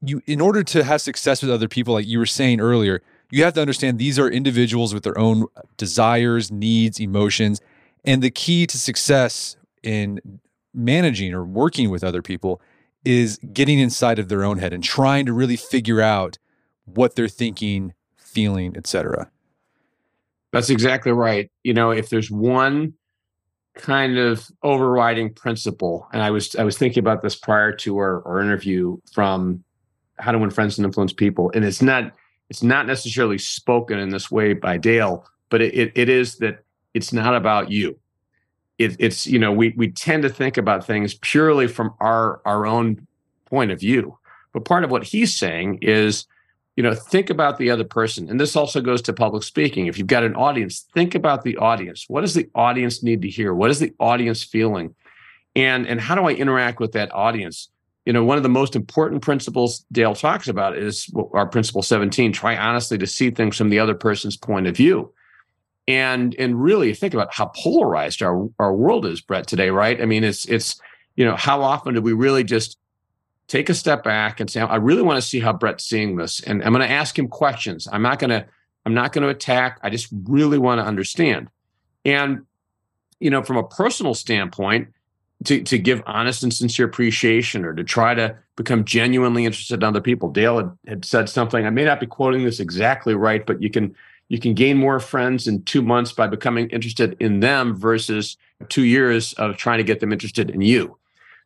[0.04, 3.43] you, in order to have success with other people, like you were saying earlier, you
[3.43, 5.45] have to understand these are individuals with their own
[5.78, 7.62] desires, needs, emotions,
[8.04, 10.39] and the key to success in
[10.74, 12.62] managing or working with other people
[13.03, 16.37] is getting inside of their own head and trying to really figure out
[16.85, 19.29] what they're thinking, feeling, etc.
[20.51, 21.49] That's exactly right.
[21.63, 22.93] You know, if there's one
[23.75, 28.27] kind of overriding principle, and I was I was thinking about this prior to our,
[28.27, 29.63] our interview from
[30.19, 32.11] How to Win Friends and Influence People, and it's not
[32.49, 36.65] it's not necessarily spoken in this way by Dale, but it, it, it is that
[36.93, 37.97] it's not about you
[38.83, 42.65] it, it's you know we we tend to think about things purely from our our
[42.65, 43.05] own
[43.45, 44.17] point of view.
[44.53, 46.25] But part of what he's saying is
[46.75, 48.29] you know think about the other person.
[48.29, 49.87] And this also goes to public speaking.
[49.87, 52.05] If you've got an audience think about the audience.
[52.07, 53.53] What does the audience need to hear?
[53.53, 54.95] What is the audience feeling?
[55.55, 57.69] And and how do i interact with that audience?
[58.05, 62.33] You know one of the most important principles dale talks about is our principle 17
[62.33, 65.13] try honestly to see things from the other person's point of view
[65.87, 70.01] and and really think about how polarized our our world is brett today right?
[70.01, 70.79] I mean it's it's
[71.15, 72.77] you know how often do we really just
[73.47, 76.39] take a step back and say i really want to see how brett's seeing this
[76.41, 77.87] and i'm going to ask him questions.
[77.91, 78.45] I'm not going to
[78.85, 79.79] i'm not going to attack.
[79.83, 81.49] I just really want to understand.
[82.05, 82.45] And
[83.21, 84.89] you know from a personal standpoint
[85.45, 89.83] to, to give honest and sincere appreciation or to try to become genuinely interested in
[89.83, 93.45] other people dale had, had said something i may not be quoting this exactly right
[93.45, 93.95] but you can
[94.31, 98.37] you can gain more friends in two months by becoming interested in them versus
[98.69, 100.97] two years of trying to get them interested in you.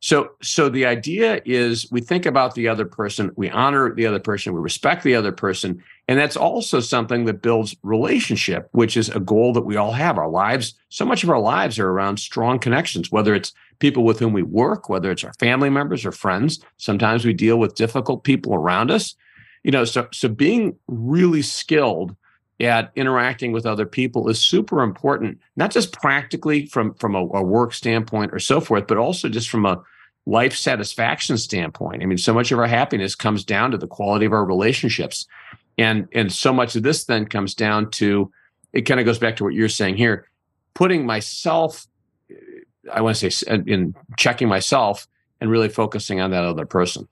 [0.02, 4.20] So, so the idea is we think about the other person, we honor the other
[4.20, 9.10] person, we respect the other person, and that's also something that builds relationship, which is
[9.10, 10.20] a goal that we all have.
[10.20, 14.20] Our lives, so much of our lives are around strong connections, whether it's people with
[14.20, 16.64] whom we work, whether it's our family members or friends.
[16.78, 19.16] Sometimes we deal with difficult people around us.
[19.64, 22.16] You know, so so being really skilled
[22.60, 27.44] at interacting with other people is super important, not just practically from, from a, a,
[27.44, 29.82] work standpoint or so forth, but also just from a
[30.26, 32.02] life satisfaction standpoint.
[32.02, 35.28] I mean, so much of our happiness comes down to the quality of our relationships.
[35.78, 38.32] And, and so much of this then comes down to
[38.72, 40.28] it kind of goes back to what you're saying here,
[40.74, 41.88] putting myself,
[42.92, 45.08] I want to say, in checking myself
[45.40, 47.08] and really focusing on that other person.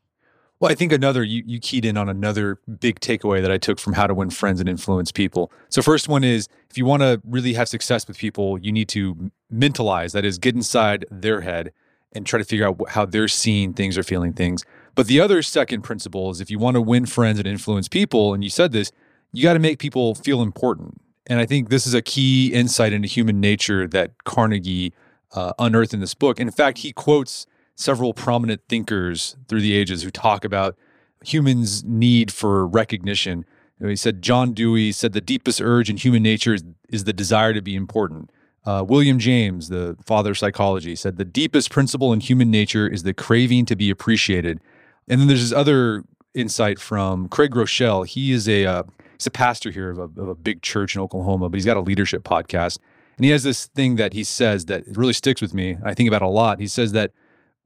[0.63, 3.79] Well, I think another you, you keyed in on another big takeaway that I took
[3.79, 5.51] from how to win friends and influence people.
[5.67, 8.87] So first one is if you want to really have success with people, you need
[8.87, 11.73] to mentalize, that is get inside their head
[12.13, 14.63] and try to figure out how they're seeing things or feeling things.
[14.95, 18.33] But the other second principle is if you want to win friends and influence people,
[18.33, 18.93] and you said this,
[19.33, 21.01] you got to make people feel important.
[21.27, 24.93] And I think this is a key insight into human nature that Carnegie
[25.33, 26.39] uh, unearthed in this book.
[26.39, 30.75] And in fact, he quotes several prominent thinkers through the ages who talk about
[31.23, 33.45] humans' need for recognition.
[33.79, 37.03] You know, he said John Dewey said the deepest urge in human nature is, is
[37.05, 38.29] the desire to be important.
[38.65, 43.03] Uh, William James, the father of psychology, said the deepest principle in human nature is
[43.03, 44.61] the craving to be appreciated.
[45.07, 46.03] And then there's this other
[46.33, 48.07] insight from Craig Groeschel.
[48.07, 48.83] He is a uh,
[49.17, 51.75] he's a pastor here of a, of a big church in Oklahoma, but he's got
[51.75, 52.79] a leadership podcast.
[53.17, 55.77] And he has this thing that he says that really sticks with me.
[55.83, 56.59] I think about it a lot.
[56.59, 57.11] He says that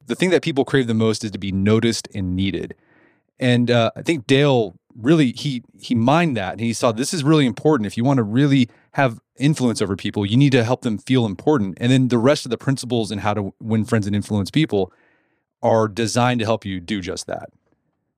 [0.08, 2.76] the thing that people crave the most is to be noticed and needed.
[3.40, 7.24] And uh, I think Dale really he he mined that and he saw this is
[7.24, 7.86] really important.
[7.86, 11.26] If you want to really have influence over people, you need to help them feel
[11.26, 11.78] important.
[11.80, 14.92] And then the rest of the principles and how to win friends and influence people
[15.62, 17.50] are designed to help you do just that.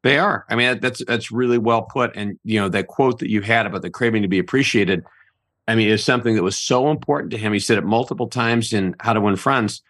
[0.01, 0.45] They are.
[0.49, 2.15] I mean, that's that's really well put.
[2.15, 5.03] And you know, that quote that you had about the craving to be appreciated,
[5.67, 7.51] I mean, is something that was so important to him.
[7.51, 9.81] He said it multiple times in How to Win Friends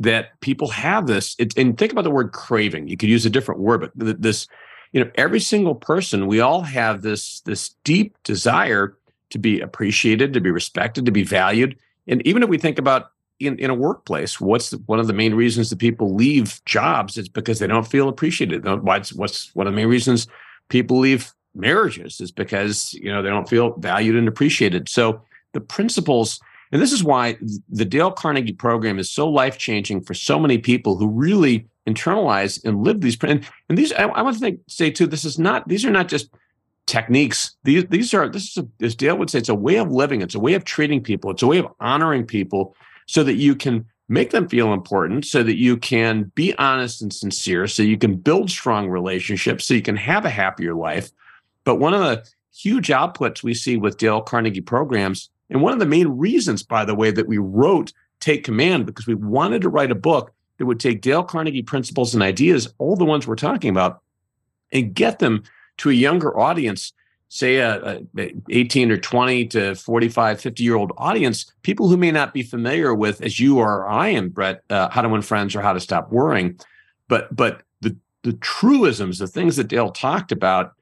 [0.00, 1.36] that people have this.
[1.38, 2.88] It, and think about the word craving.
[2.88, 4.48] You could use a different word, but this,
[4.92, 8.96] you know, every single person, we all have this this deep desire
[9.30, 11.78] to be appreciated, to be respected, to be valued.
[12.08, 15.12] And even if we think about in, in a workplace, what's the, one of the
[15.12, 17.16] main reasons that people leave jobs?
[17.16, 18.64] It's because they don't feel appreciated.
[18.82, 20.26] What's, what's one of the main reasons
[20.68, 24.88] people leave marriages is because you know they don't feel valued and appreciated.
[24.88, 25.22] So
[25.52, 26.40] the principles,
[26.72, 27.36] and this is why
[27.68, 32.64] the Dale Carnegie program is so life changing for so many people who really internalize
[32.64, 33.16] and live these.
[33.22, 35.90] And, and these, I, I want to think, say too, this is not; these are
[35.90, 36.30] not just
[36.86, 37.56] techniques.
[37.64, 40.22] These these are this is a, as Dale would say, it's a way of living.
[40.22, 41.30] It's a way of treating people.
[41.30, 45.42] It's a way of honoring people, so that you can make them feel important, so
[45.42, 49.82] that you can be honest and sincere, so you can build strong relationships, so you
[49.82, 51.10] can have a happier life.
[51.64, 55.78] But one of the huge outputs we see with Dale Carnegie programs, and one of
[55.78, 59.68] the main reasons, by the way, that we wrote Take Command, because we wanted to
[59.68, 63.34] write a book that would take Dale Carnegie principles and ideas, all the ones we're
[63.34, 64.02] talking about,
[64.72, 65.42] and get them
[65.78, 66.92] to a younger audience
[67.30, 72.10] say a, a, 18 or 20 to 45 50 year old audience people who may
[72.10, 75.54] not be familiar with as you or i am brett uh, how to win friends
[75.54, 76.58] or how to stop worrying.
[77.08, 80.72] But but the the truisms the things that dale talked about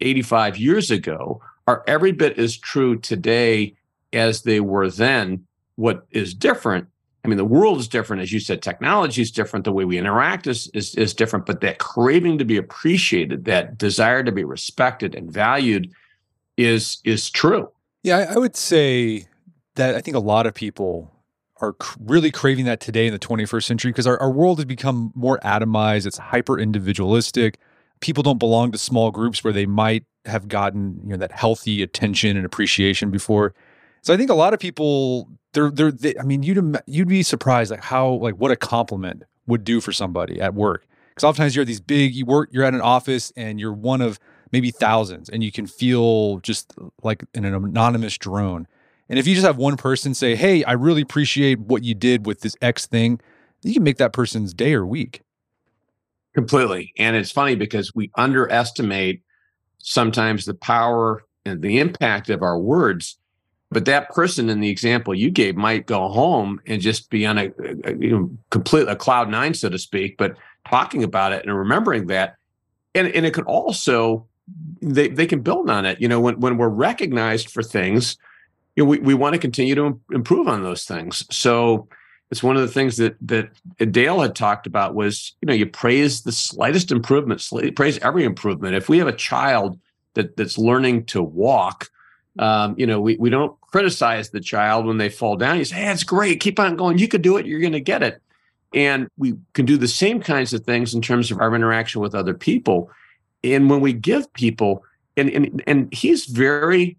[0.00, 3.76] 85 years ago are every bit as true today
[4.16, 5.46] as they were then
[5.76, 6.88] what is different
[7.26, 8.62] I mean, the world is different, as you said.
[8.62, 9.64] Technology is different.
[9.64, 11.44] The way we interact is, is, is different.
[11.44, 15.92] But that craving to be appreciated, that desire to be respected and valued,
[16.56, 17.68] is is true.
[18.04, 19.26] Yeah, I, would say
[19.74, 21.10] that I think a lot of people
[21.60, 25.10] are really craving that today in the 21st century because our, our world has become
[25.16, 26.06] more atomized.
[26.06, 27.58] It's hyper individualistic.
[27.98, 31.82] People don't belong to small groups where they might have gotten you know that healthy
[31.82, 33.52] attention and appreciation before.
[34.06, 37.24] So I think a lot of people they're they're they, I mean you'd you'd be
[37.24, 40.86] surprised like how like what a compliment would do for somebody at work.
[41.08, 44.20] Because oftentimes you're these big you work you're at an office and you're one of
[44.52, 48.68] maybe thousands and you can feel just like an anonymous drone.
[49.08, 52.26] And if you just have one person say, "Hey, I really appreciate what you did
[52.26, 53.18] with this X thing,"
[53.62, 55.22] you can make that person's day or week.
[56.32, 56.92] Completely.
[56.96, 59.22] And it's funny because we underestimate
[59.78, 63.18] sometimes the power and the impact of our words
[63.70, 67.38] but that person in the example you gave might go home and just be on
[67.38, 67.50] a,
[67.84, 70.16] a you know, complete a cloud nine, so to speak.
[70.16, 70.36] But
[70.68, 72.36] talking about it and remembering that,
[72.94, 74.26] and and it could also
[74.80, 76.00] they they can build on it.
[76.00, 78.16] You know, when when we're recognized for things,
[78.76, 81.24] you know, we we want to continue to improve on those things.
[81.30, 81.88] So
[82.30, 83.50] it's one of the things that that
[83.92, 87.44] Dale had talked about was you know you praise the slightest improvement,
[87.74, 88.76] praise every improvement.
[88.76, 89.78] If we have a child
[90.14, 91.90] that that's learning to walk
[92.38, 95.58] um, you know, we, we don't criticize the child when they fall down.
[95.58, 96.40] You say, hey, it's great.
[96.40, 96.98] Keep on going.
[96.98, 97.46] You could do it.
[97.46, 98.20] You're going to get it.
[98.74, 102.14] And we can do the same kinds of things in terms of our interaction with
[102.14, 102.90] other people.
[103.42, 104.84] And when we give people,
[105.16, 106.98] and, and, and he's very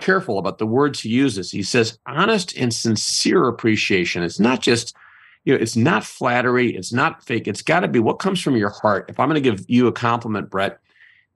[0.00, 1.50] careful about the words he uses.
[1.50, 4.22] He says honest and sincere appreciation.
[4.22, 4.96] It's not just,
[5.44, 6.74] you know, it's not flattery.
[6.74, 7.48] It's not fake.
[7.48, 9.06] It's got to be what comes from your heart.
[9.08, 10.78] If I'm going to give you a compliment, Brett,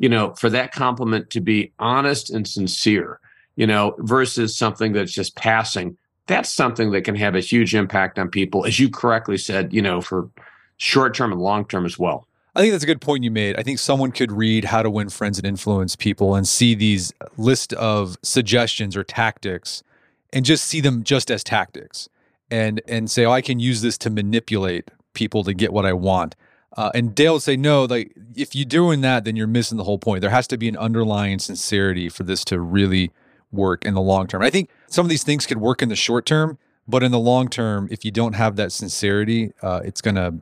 [0.03, 3.21] you know, for that compliment to be honest and sincere,
[3.55, 5.97] you know, versus something that's just passing.
[6.27, 9.81] That's something that can have a huge impact on people, as you correctly said, you
[9.81, 10.29] know, for
[10.77, 12.27] short term and long term as well.
[12.57, 13.57] I think that's a good point you made.
[13.57, 17.13] I think someone could read How to Win Friends and Influence People and see these
[17.39, 19.85] list of suggestions or tactics
[20.33, 22.09] and just see them just as tactics
[22.51, 25.93] and and say, "Oh, I can use this to manipulate people to get what I
[25.93, 26.35] want."
[26.77, 29.85] Uh, and Dale would say, no, like if you're doing that, then you're missing the
[29.85, 30.23] whole point.
[30.23, 33.11] There has to be an underlying sincerity for this to really
[33.51, 34.43] work in the long term.
[34.43, 36.59] I think some of these things could work in the short term,
[36.89, 40.35] but in the long term, if you don't have that sincerity, uh, it's going to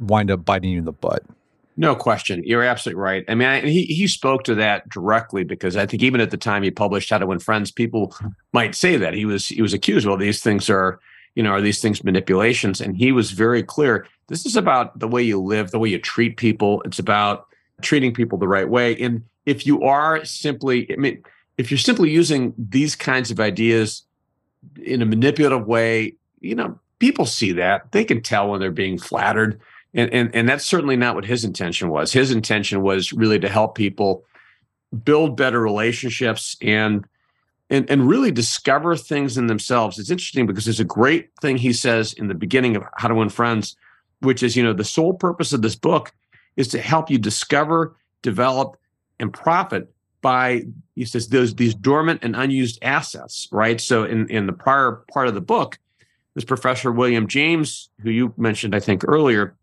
[0.00, 1.22] wind up biting you in the butt.
[1.78, 2.42] No question.
[2.44, 3.24] You're absolutely right.
[3.28, 6.38] I mean, I, he he spoke to that directly because I think even at the
[6.38, 8.16] time he published How to Win Friends, people
[8.52, 10.06] might say that he was he was accused.
[10.06, 10.98] Well, these things are
[11.36, 14.06] you know are these things manipulations, and he was very clear.
[14.26, 16.82] This is about the way you live, the way you treat people.
[16.84, 17.46] It's about
[17.82, 18.96] treating people the right way.
[18.96, 21.22] And if you are simply, I mean,
[21.58, 24.02] if you're simply using these kinds of ideas
[24.82, 27.92] in a manipulative way, you know, people see that.
[27.92, 29.60] They can tell when they're being flattered.
[29.94, 32.12] And, and, and that's certainly not what his intention was.
[32.12, 34.24] His intention was really to help people
[35.04, 37.06] build better relationships and
[37.70, 39.98] and and really discover things in themselves.
[39.98, 43.14] It's interesting because there's a great thing he says in the beginning of How to
[43.14, 43.76] Win Friends,
[44.20, 46.12] which is, you know, the sole purpose of this book
[46.56, 48.76] is to help you discover, develop,
[49.18, 49.92] and profit
[50.22, 50.62] by
[50.94, 53.80] he says those these dormant and unused assets, right?
[53.80, 55.78] So in in the prior part of the book,
[56.34, 59.56] this professor William James, who you mentioned, I think earlier,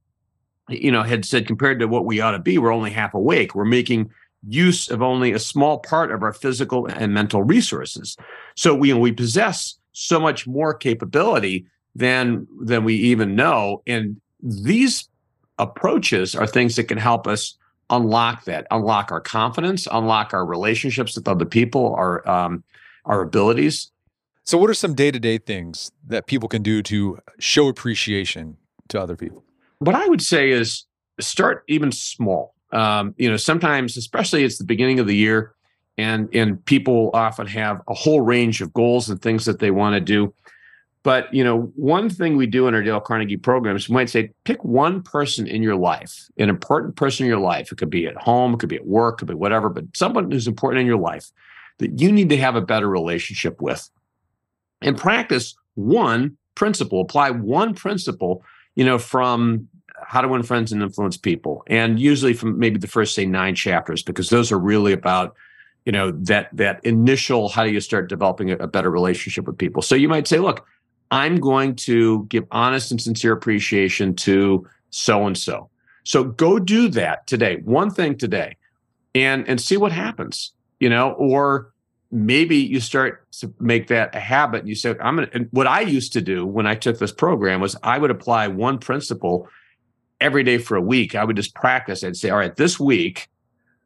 [0.69, 3.55] you know, had said compared to what we ought to be, we're only half awake.
[3.55, 4.11] We're making
[4.47, 8.17] use of only a small part of our physical and mental resources.
[8.55, 11.65] So we we possess so much more capability
[11.95, 13.81] than than we even know.
[13.87, 15.07] And these
[15.59, 17.57] approaches are things that can help us
[17.89, 22.63] unlock that, unlock our confidence, unlock our relationships with other people, our um,
[23.05, 23.91] our abilities.
[24.45, 28.57] So, what are some day to day things that people can do to show appreciation
[28.89, 29.43] to other people?
[29.79, 30.85] What I would say is
[31.19, 32.55] start even small.
[32.74, 35.53] Um, you know, sometimes, especially it's the beginning of the year,
[35.97, 39.93] and and people often have a whole range of goals and things that they want
[39.93, 40.34] to do.
[41.03, 44.32] But you know, one thing we do in our Dale Carnegie programs, we might say,
[44.45, 47.71] pick one person in your life, an important person in your life.
[47.71, 49.86] It could be at home, it could be at work, it could be whatever, but
[49.93, 51.30] someone who's important in your life
[51.80, 53.89] that you need to have a better relationship with.
[54.82, 58.43] And practice one principle, apply one principle,
[58.76, 59.67] you know, from
[60.07, 61.63] how to win friends and influence people.
[61.67, 65.35] And usually from maybe the first, say, nine chapters, because those are really about
[65.85, 69.57] you know that that initial how do you start developing a, a better relationship with
[69.57, 70.65] people so you might say look
[71.13, 75.69] I'm going to give honest and sincere appreciation to so and so.
[76.03, 78.57] So go do that today, one thing today,
[79.13, 80.53] and and see what happens.
[80.79, 81.71] You know, or
[82.11, 84.65] maybe you start to make that a habit.
[84.65, 85.29] You say, I'm gonna.
[85.33, 88.47] And what I used to do when I took this program was I would apply
[88.47, 89.47] one principle
[90.24, 91.13] every day for a week.
[91.13, 92.03] I would just practice.
[92.03, 93.30] I'd say, all right, this week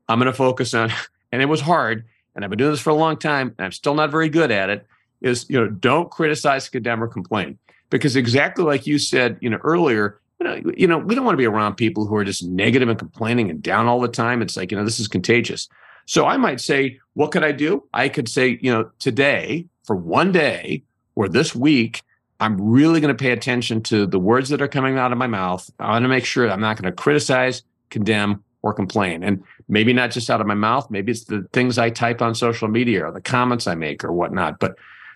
[0.07, 0.93] I'm going to focus on,
[1.31, 2.05] and it was hard.
[2.35, 4.51] And I've been doing this for a long time, and I'm still not very good
[4.51, 4.87] at it
[5.21, 7.57] is you know don't criticize, condemn, or complain
[7.89, 10.19] because exactly like you said you know earlier.
[10.39, 12.89] You know, you know, we don't want to be around people who are just negative
[12.89, 14.43] and complaining and down all the time.
[14.43, 15.67] It's like, you know, this is contagious.
[16.05, 17.83] So I might say, what could I do?
[17.91, 20.83] I could say, you know, today for one day
[21.15, 22.03] or this week,
[22.39, 25.27] I'm really going to pay attention to the words that are coming out of my
[25.27, 25.69] mouth.
[25.79, 29.23] I want to make sure I'm not going to criticize, condemn, or complain.
[29.23, 32.35] And maybe not just out of my mouth, maybe it's the things I type on
[32.35, 34.59] social media or the comments I make or whatnot.
[34.59, 34.75] But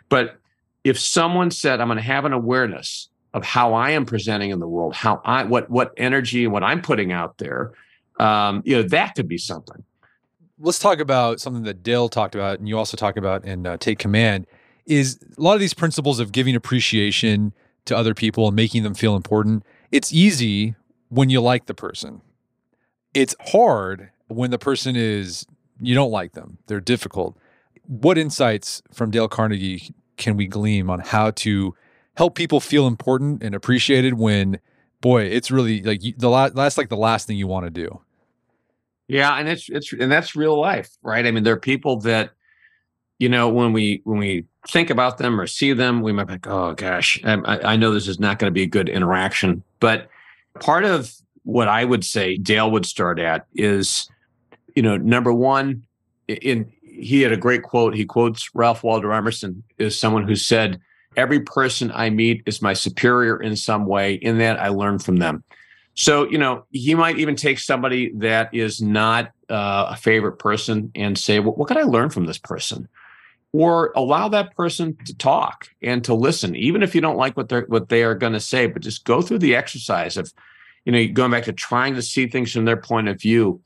[0.10, 0.38] but
[0.84, 4.60] if someone said, I'm going to have an awareness of how I am presenting in
[4.60, 7.72] the world, how I what what energy and what I'm putting out there,
[8.20, 9.84] um, you know, that could be something.
[10.60, 13.78] Let's talk about something that Dale talked about, and you also talk about in uh,
[13.78, 14.48] Take Command.
[14.92, 17.54] Is a lot of these principles of giving appreciation
[17.86, 19.64] to other people and making them feel important.
[19.92, 20.76] It's easy
[21.10, 22.22] when you like the person.
[23.14, 25.46] It's hard when the person is
[25.80, 26.58] you don't like them.
[26.68, 27.38] They're difficult.
[27.88, 31.76] What insights from Dale Carnegie can we glean on how to
[32.16, 34.60] help people feel important and appreciated when
[35.02, 38.00] boy it's really like the last that's like the last thing you want to do
[39.08, 42.32] yeah and it's it's and that's real life right i mean there are people that
[43.22, 46.34] you know when we when we think about them or see them we might be
[46.34, 49.64] like oh gosh i, I know this is not going to be a good interaction
[49.80, 50.10] but
[50.60, 51.14] part of
[51.44, 54.10] what i would say dale would start at is
[54.76, 55.84] you know number one
[56.28, 57.96] in he had a great quote.
[57.96, 60.80] He quotes Ralph Waldo Emerson as someone who said,
[61.18, 64.14] Every person I meet is my superior in some way.
[64.14, 65.44] In that, I learn from them.
[65.94, 70.90] So, you know, he might even take somebody that is not uh, a favorite person
[70.96, 72.88] and say, well, What can I learn from this person?
[73.54, 77.50] Or allow that person to talk and to listen, even if you don't like what
[77.50, 78.68] they're what they are going to say.
[78.68, 80.32] But just go through the exercise of,
[80.86, 83.62] you know, going back to trying to see things from their point of view.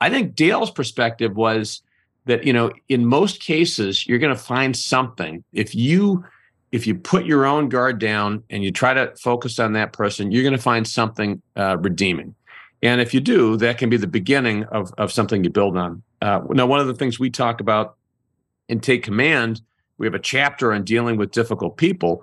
[0.00, 1.82] I think Dale's perspective was
[2.28, 6.24] that you know in most cases you're going to find something if you
[6.70, 10.30] if you put your own guard down and you try to focus on that person
[10.30, 12.34] you're going to find something uh, redeeming
[12.82, 16.02] and if you do that can be the beginning of, of something you build on
[16.22, 17.96] uh, now one of the things we talk about
[18.68, 19.60] in take command
[19.98, 22.22] we have a chapter on dealing with difficult people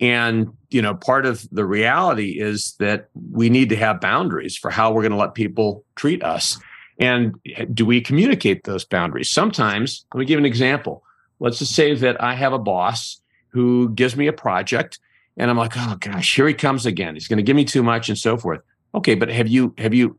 [0.00, 4.70] And, you know, part of the reality is that we need to have boundaries for
[4.70, 6.58] how we're going to let people treat us.
[6.98, 7.34] And
[7.72, 9.30] do we communicate those boundaries?
[9.30, 11.02] Sometimes, let me give an example.
[11.40, 14.98] Let's just say that I have a boss who gives me a project
[15.38, 17.14] and I'm like, oh gosh, here he comes again.
[17.14, 18.60] He's going to give me too much and so forth.
[18.94, 20.18] Okay, but have you have you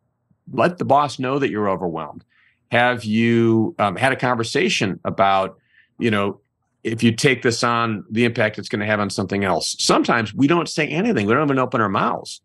[0.51, 2.23] let the boss know that you're overwhelmed?
[2.71, 5.57] Have you um, had a conversation about,
[5.97, 6.39] you know,
[6.83, 9.75] if you take this on, the impact it's going to have on something else?
[9.79, 11.25] Sometimes we don't say anything.
[11.27, 12.41] We don't even open our mouths.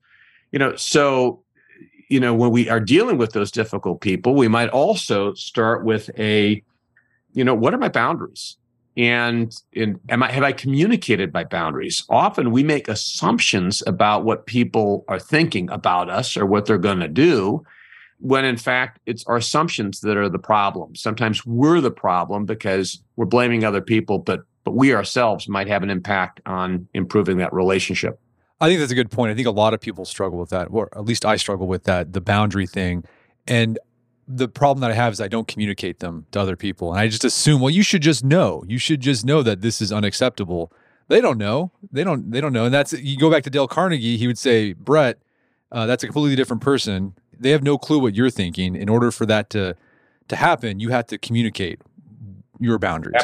[0.51, 1.43] You know, so
[2.09, 6.11] you know when we are dealing with those difficult people, we might also start with
[6.19, 6.63] a,
[7.33, 8.57] you know, what are my boundaries?
[8.97, 12.05] and in, am I have I communicated my boundaries?
[12.09, 17.01] Often we make assumptions about what people are thinking about us or what they're going
[17.01, 17.65] to do,
[18.23, 20.95] when in fact it's our assumptions that are the problem.
[20.95, 25.83] Sometimes we're the problem because we're blaming other people, but but we ourselves might have
[25.83, 28.21] an impact on improving that relationship.
[28.61, 29.33] I think that's a good point.
[29.33, 31.83] I think a lot of people struggle with that, or at least I struggle with
[31.85, 33.03] that, the boundary thing.
[33.49, 33.77] And
[34.29, 36.93] the problem that I have is I don't communicate them to other people.
[36.93, 38.63] And I just assume, well, you should just know.
[38.69, 40.73] You should just know that this is unacceptable.
[41.09, 41.73] They don't know.
[41.91, 42.31] They don't.
[42.31, 42.67] They don't know.
[42.67, 44.17] And that's you go back to Dale Carnegie.
[44.17, 45.19] He would say, Brett,
[45.73, 47.15] uh, that's a completely different person.
[47.43, 48.77] They have no clue what you're thinking.
[48.77, 49.77] In order for that to
[50.29, 51.81] to happen, you have to communicate
[52.59, 53.23] your boundaries.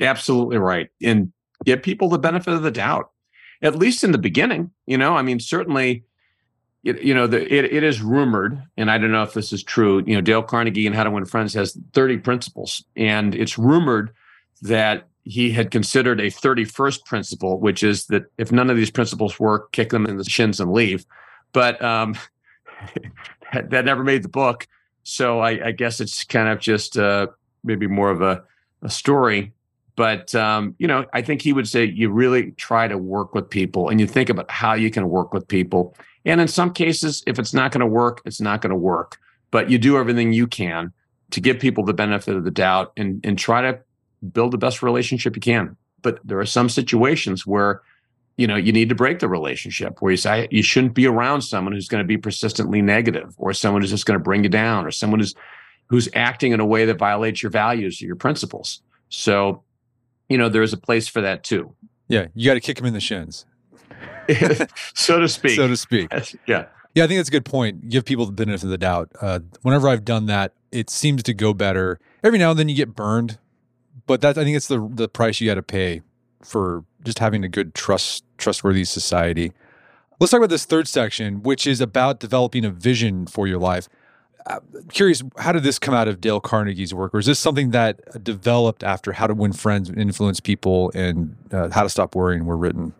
[0.00, 1.32] Absolutely right, and
[1.64, 3.10] give people the benefit of the doubt,
[3.62, 4.70] at least in the beginning.
[4.86, 6.04] You know, I mean, certainly
[6.84, 9.62] it, you know, the, it, it is rumored, and I don't know if this is
[9.62, 10.02] true.
[10.06, 14.12] You know, Dale Carnegie and How to Win Friends has 30 principles, and it's rumored
[14.62, 19.40] that he had considered a 31st principle, which is that if none of these principles
[19.40, 21.06] work, kick them in the shins and leave.
[21.54, 22.16] But um,
[23.70, 24.66] that, never made the book,
[25.02, 27.28] so I, I guess it's kind of just uh,
[27.62, 28.42] maybe more of a,
[28.82, 29.52] a story.
[29.96, 33.48] But um, you know, I think he would say you really try to work with
[33.48, 35.94] people, and you think about how you can work with people
[36.24, 39.18] and in some cases, if it's not going to work, it's not going to work.
[39.50, 40.92] But you do everything you can
[41.30, 43.78] to give people the benefit of the doubt and, and try to
[44.32, 45.76] build the best relationship you can.
[46.02, 47.82] But there are some situations where,
[48.36, 51.42] you know, you need to break the relationship where you say you shouldn't be around
[51.42, 54.50] someone who's going to be persistently negative or someone who's just going to bring you
[54.50, 55.34] down or someone who's
[55.86, 58.80] who's acting in a way that violates your values or your principles.
[59.08, 59.62] So,
[60.28, 61.74] you know, there's a place for that too.
[62.08, 63.46] Yeah, you got to kick them in the shins.
[64.94, 65.56] so to speak.
[65.56, 66.10] So to speak.
[66.46, 66.66] Yeah.
[66.94, 67.88] Yeah, I think that's a good point.
[67.88, 69.10] Give people the benefit of the doubt.
[69.20, 71.98] Uh, whenever I've done that, it seems to go better.
[72.22, 73.38] Every now and then you get burned,
[74.06, 76.02] but that I think it's the the price you got to pay
[76.44, 79.52] for just having a good trust trustworthy society.
[80.20, 83.88] Let's talk about this third section, which is about developing a vision for your life.
[84.46, 87.38] I'm uh, curious, how did this come out of Dale Carnegie's work, or is this
[87.38, 92.14] something that developed after How to Win Friends, Influence People, and uh, How to Stop
[92.14, 92.92] Worrying were written?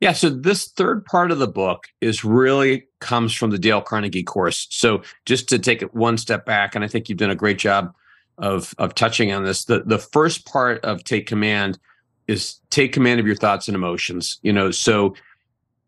[0.00, 4.24] Yeah, so this third part of the book is really comes from the Dale Carnegie
[4.24, 4.66] course.
[4.70, 7.58] So just to take it one step back, and I think you've done a great
[7.58, 7.94] job
[8.36, 9.64] of of touching on this.
[9.64, 11.78] The the first part of take command
[12.26, 14.38] is take command of your thoughts and emotions.
[14.42, 15.14] You know, so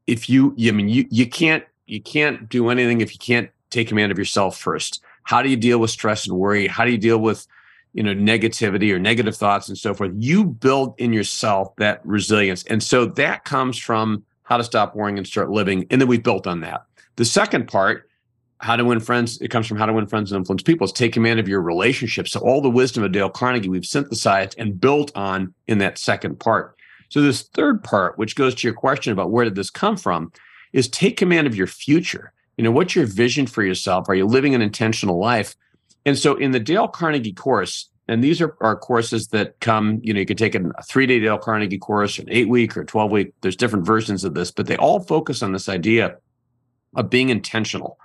[0.07, 3.89] if you, I mean, you you can't you can't do anything if you can't take
[3.89, 5.03] command of yourself first.
[5.23, 6.67] How do you deal with stress and worry?
[6.67, 7.47] How do you deal with
[7.97, 12.63] you know negativity or negative thoughts and so forth you build in yourself that resilience
[12.65, 16.19] and so that comes from how to stop worrying and start living and then we
[16.19, 16.85] built on that
[17.17, 18.06] the second part
[18.59, 20.93] how to win friends it comes from how to win friends and influence people it's
[20.93, 24.81] take command of your relationships so all the wisdom of dale carnegie we've synthesized and
[24.81, 26.77] built on in that second part.
[27.09, 30.33] So this third part which goes to your question about where did this come from
[30.73, 32.33] is take command of your future.
[32.57, 34.09] You know what's your vision for yourself?
[34.09, 35.55] Are you living an intentional life?
[36.05, 40.15] And so in the Dale Carnegie course, and these are, are courses that come, you
[40.15, 43.11] know, you could take a three day Dale Carnegie course, an eight week or 12
[43.11, 43.33] week.
[43.41, 46.17] There's different versions of this, but they all focus on this idea
[46.95, 47.99] of being intentional,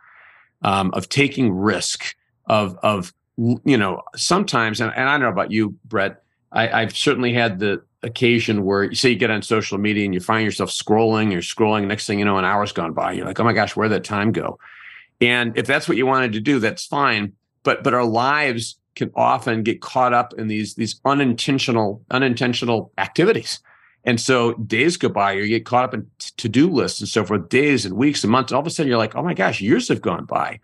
[0.62, 5.52] um, of taking risk, of, of, you know, sometimes, and, and I don't know about
[5.52, 9.78] you, Brett, I, I've certainly had the occasion where you say you get on social
[9.78, 12.94] media and you find yourself scrolling, you're scrolling, next thing you know, an hour's gone
[12.94, 13.14] by.
[13.14, 14.60] You're like, oh my gosh, where'd that time go?
[15.20, 17.34] And if that's what you wanted to do, that's fine
[17.64, 23.60] but but our lives can often get caught up in these these unintentional unintentional activities
[24.04, 26.06] and so days go by you get caught up in
[26.38, 28.90] to-do lists and so forth days and weeks and months and all of a sudden
[28.90, 30.60] you're like oh my gosh years have gone by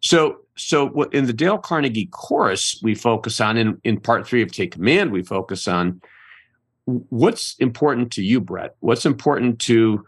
[0.00, 4.52] so so in the dale carnegie course we focus on in, in part three of
[4.52, 6.00] take command we focus on
[6.84, 10.06] what's important to you brett what's important to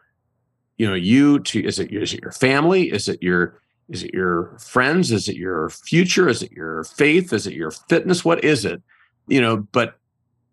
[0.76, 4.12] you know you to is it, is it your family is it your is it
[4.12, 5.11] your friends?
[5.11, 6.29] Is it your future?
[6.29, 7.33] Is it your faith?
[7.33, 8.24] Is it your fitness?
[8.24, 8.83] What is it?
[9.26, 9.99] You know, but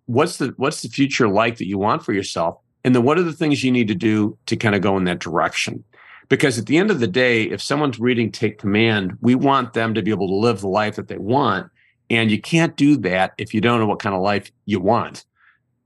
[0.05, 2.57] what's the what's the future like that you want for yourself?
[2.83, 5.05] And then what are the things you need to do to kind of go in
[5.05, 5.83] that direction?
[6.29, 9.93] Because at the end of the day, if someone's reading Take Command, we want them
[9.93, 11.69] to be able to live the life that they want.
[12.09, 15.25] And you can't do that if you don't know what kind of life you want.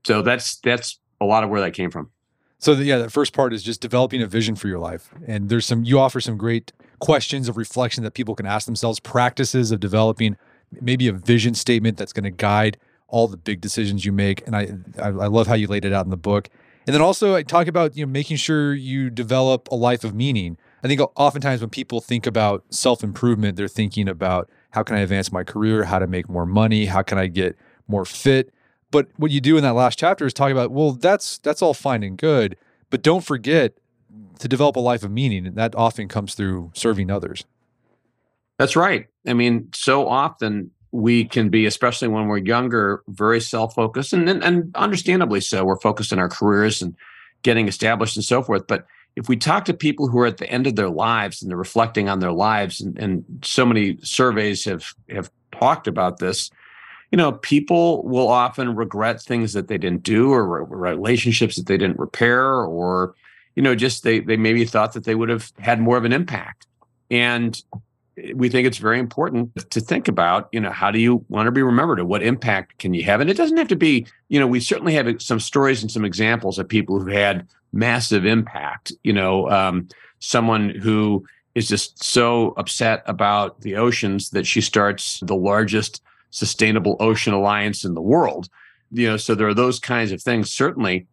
[0.04, 2.10] So that's that's a lot of where that came from.
[2.58, 5.10] So the, yeah, that first part is just developing a vision for your life.
[5.26, 9.00] And there's some you offer some great questions of reflection that people can ask themselves,
[9.00, 10.36] practices of developing
[10.80, 12.76] maybe a vision statement that's going to guide
[13.10, 14.46] all the big decisions you make.
[14.46, 16.48] And I, I, I love how you laid it out in the book.
[16.86, 20.14] And then also I talk about you know making sure you develop a life of
[20.14, 20.56] meaning.
[20.82, 25.00] I think oftentimes when people think about self improvement, they're thinking about how can I
[25.00, 27.56] advance my career, how to make more money, how can I get
[27.86, 28.52] more fit.
[28.90, 31.74] But what you do in that last chapter is talk about well, that's that's all
[31.74, 32.56] fine and good,
[32.88, 33.74] but don't forget
[34.38, 37.44] to develop a life of meaning, and that often comes through serving others.
[38.58, 39.06] That's right.
[39.26, 44.74] I mean, so often we can be, especially when we're younger, very self-focused, and and
[44.74, 45.64] understandably so.
[45.64, 46.94] We're focused on our careers and
[47.42, 48.66] getting established and so forth.
[48.66, 48.86] But
[49.16, 51.56] if we talk to people who are at the end of their lives and they're
[51.56, 56.50] reflecting on their lives, and, and so many surveys have have talked about this,
[57.12, 61.76] you know, people will often regret things that they didn't do or relationships that they
[61.76, 63.14] didn't repair, or
[63.54, 66.12] you know, just they they maybe thought that they would have had more of an
[66.12, 66.66] impact.
[67.10, 67.60] And
[68.34, 71.52] we think it's very important to think about, you know, how do you want to
[71.52, 72.00] be remembered?
[72.02, 73.20] what impact can you have?
[73.20, 76.04] And it doesn't have to be, you know, we certainly have some stories and some
[76.04, 78.92] examples of people who've had massive impact.
[79.04, 79.88] You know, um,
[80.18, 86.96] someone who is just so upset about the oceans that she starts the largest sustainable
[87.00, 88.48] ocean alliance in the world.
[88.92, 91.06] You know, so there are those kinds of things certainly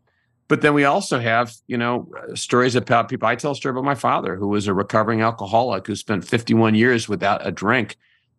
[0.48, 3.28] but then we also have, you know, stories about people.
[3.28, 6.76] I tell a story about my father, who was a recovering alcoholic who spent 51
[6.76, 7.98] years without a drink,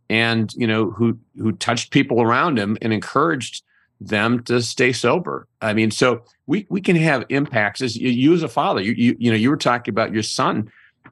[0.08, 3.62] and you know, who who touched people around him and encouraged
[4.00, 5.46] them to stay sober.
[5.60, 8.80] I mean, so we we can have impacts as you, you as a father.
[8.80, 10.70] You, you you know, you were talking about your son,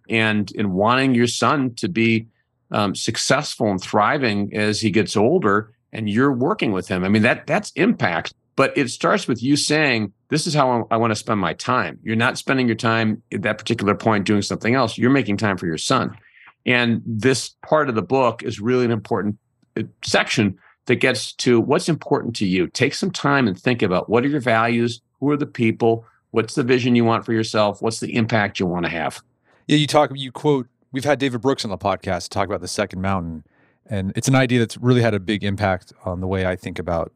[0.09, 2.27] and and wanting your son to be
[2.71, 7.05] um, successful and thriving as he gets older, and you're working with him.
[7.05, 8.33] I mean, that that's impact.
[8.57, 11.99] But it starts with you saying, This is how I want to spend my time.
[12.03, 14.99] You're not spending your time at that particular point doing something else.
[14.99, 16.17] You're making time for your son.
[16.65, 19.37] And this part of the book is really an important
[19.79, 22.67] uh, section that gets to what's important to you.
[22.69, 25.01] Take some time and think about what are your values?
[25.21, 26.05] Who are the people?
[26.31, 27.83] What's the vision you want for yourself?
[27.83, 29.23] What's the impact you want to have?
[29.67, 32.69] Yeah, you talk, you quote, we've had David Brooks on the podcast talk about the
[32.69, 33.45] second mountain.
[33.89, 36.79] And it's an idea that's really had a big impact on the way I think
[36.79, 37.13] about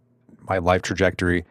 [0.50, 1.44] my life trajectory.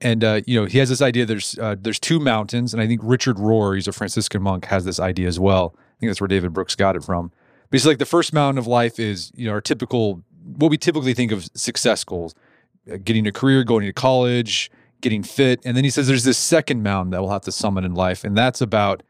[0.00, 1.24] And uh, you know, he has this idea.
[1.24, 4.84] There's uh, there's two mountains, and I think Richard Rohr, he's a Franciscan monk, has
[4.84, 5.74] this idea as well.
[5.76, 7.30] I think that's where David Brooks got it from.
[7.70, 10.22] But he's like the first mountain of life is you know our typical
[10.58, 12.34] what we typically think of success goals,
[12.92, 16.38] uh, getting a career, going to college, getting fit, and then he says there's this
[16.38, 19.02] second mountain that we'll have to summit in life, and that's about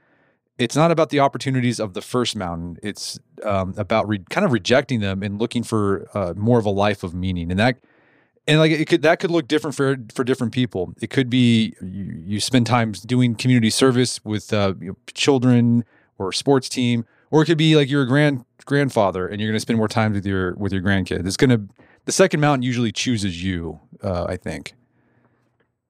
[0.59, 2.79] it's not about the opportunities of the first mountain.
[2.83, 6.71] It's um, about re- kind of rejecting them and looking for uh, more of a
[6.71, 7.79] life of meaning, and that
[8.47, 10.95] and like it could that could look different for for different people.
[11.01, 15.85] It could be you, you spend time doing community service with uh, you know, children
[16.19, 19.57] or sports team, or it could be like you're a grand grandfather and you're going
[19.57, 21.63] to spend more time with your with your grandkids It's going to
[22.05, 23.81] the second mountain usually chooses you.
[24.03, 24.75] Uh, I think.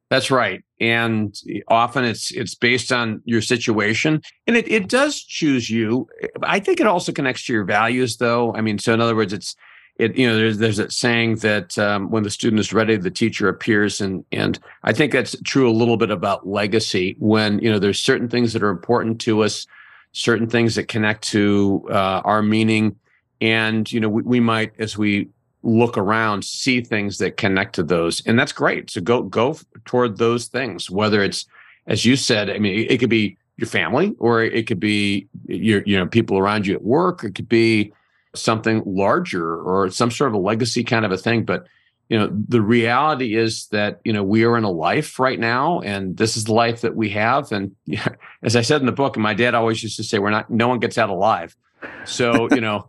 [0.08, 1.34] That's right, and
[1.66, 6.06] often it's it's based on your situation, and it it does choose you.
[6.42, 8.54] I think it also connects to your values, though.
[8.54, 9.56] I mean, so in other words, it's
[9.98, 13.10] it you know there's there's that saying that um, when the student is ready the
[13.10, 14.00] teacher appears.
[14.00, 18.00] And and i think that's true a little bit about legacy when you know there's
[18.00, 19.66] certain things that are important to us
[20.12, 22.96] certain things that connect to uh, our meaning.
[23.40, 25.28] And you know we, we might as we
[25.62, 28.24] look around see things that connect to those.
[28.26, 28.90] And that's great.
[28.90, 31.46] So go go toward those things whether it's
[31.86, 35.26] as you said i mean it, it could be your family or it could be
[35.46, 37.24] your you know people around you at work.
[37.24, 37.92] It could be
[38.38, 41.44] something larger or some sort of a legacy kind of a thing.
[41.44, 41.66] But
[42.08, 45.80] you know, the reality is that you know we are in a life right now,
[45.80, 47.50] and this is the life that we have.
[47.50, 48.08] And yeah,
[48.42, 50.50] as I said in the book, and my dad always used to say, "We're not.
[50.50, 51.56] No one gets out alive."
[52.04, 52.88] So you know,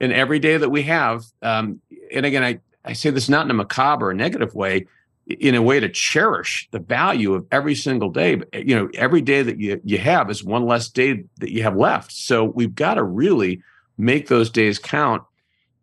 [0.00, 1.80] in every day that we have, um,
[2.12, 4.86] and again, I I say this not in a macabre or negative way,
[5.26, 8.36] in a way to cherish the value of every single day.
[8.36, 11.62] But, you know, every day that you you have is one less day that you
[11.62, 12.12] have left.
[12.12, 13.62] So we've got to really
[13.96, 15.22] make those days count.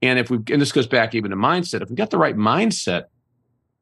[0.02, 2.36] And if we, and this goes back even to mindset, if we got the right
[2.36, 3.06] mindset,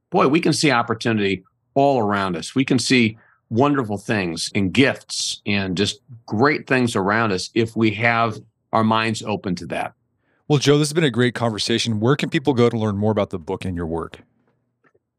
[0.10, 1.44] boy, we can see opportunity
[1.76, 2.56] all around us.
[2.56, 3.18] We can see
[3.50, 8.38] wonderful things and gifts and just great things around us if we have
[8.74, 9.94] our minds open to that.
[10.48, 12.00] Well, Joe, this has been a great conversation.
[12.00, 14.20] Where can people go to learn more about the book and your work?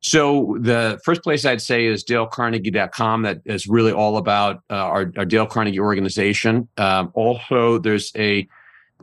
[0.00, 3.22] So the first place I'd say is dalecarnegie.com.
[3.22, 6.68] That is really all about uh, our, our, Dale Carnegie organization.
[6.78, 8.48] Um, also, there's a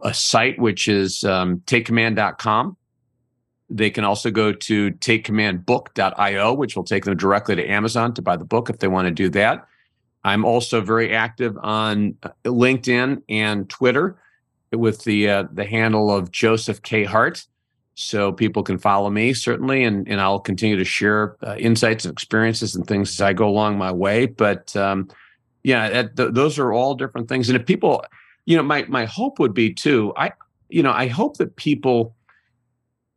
[0.02, 2.78] a site which is um, takecommand.com.
[3.70, 8.38] They can also go to takecommandbook.io, which will take them directly to Amazon to buy
[8.38, 9.68] the book if they want to do that.
[10.24, 14.18] I'm also very active on uh, LinkedIn and Twitter
[14.72, 17.46] with the uh, the handle of Joseph K Hart
[18.00, 22.12] so people can follow me certainly and, and i'll continue to share uh, insights and
[22.12, 25.10] experiences and things as i go along my way but um,
[25.64, 28.06] yeah that, th- those are all different things and if people
[28.48, 30.32] you know my my hope would be too i
[30.70, 32.16] you know i hope that people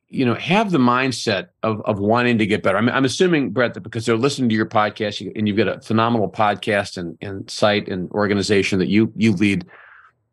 [0.09, 3.73] you know have the mindset of of wanting to get better i'm, I'm assuming brett
[3.75, 7.49] that because they're listening to your podcast and you've got a phenomenal podcast and, and
[7.49, 9.67] site and organization that you you lead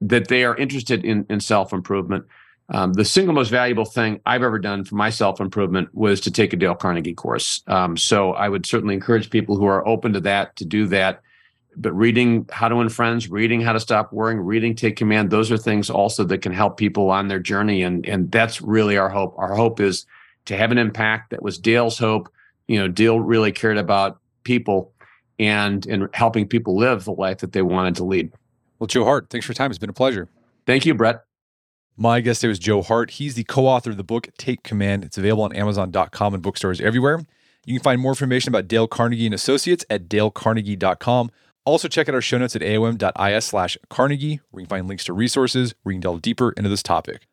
[0.02, 2.26] that they are interested in in self-improvement
[2.70, 6.32] um, the single most valuable thing I've ever done for my self improvement was to
[6.32, 7.64] take a Dale Carnegie course.
[7.68, 11.22] Um, so I would certainly encourage people who are open to that to do that.
[11.80, 15.52] But reading How to Win Friends, reading How to Stop Worrying, reading Take Command, those
[15.52, 17.84] are things also that can help people on their journey.
[17.84, 19.36] And, and that's really our hope.
[19.38, 20.06] Our hope is
[20.46, 21.30] to have an impact.
[21.30, 22.30] That was Dale's hope.
[22.68, 24.92] You know, Dale really cared about people
[25.40, 28.32] and, and helping people live the life that they wanted to lead.
[28.80, 29.72] Well, Joe Hart, thanks for your time.
[29.72, 30.28] It's been a pleasure.
[30.66, 31.24] Thank you, Brett.
[31.96, 33.12] My guest today was Joe Hart.
[33.12, 35.04] He's the co author of the book Take Command.
[35.04, 37.26] It's available on Amazon.com and bookstores everywhere.
[37.66, 41.32] You can find more information about Dale Carnegie and Associates at dalecarnegie.com.
[41.68, 45.04] Also, check out our show notes at aom.is slash Carnegie, where you can find links
[45.04, 47.28] to resources where you can delve deeper into this topic.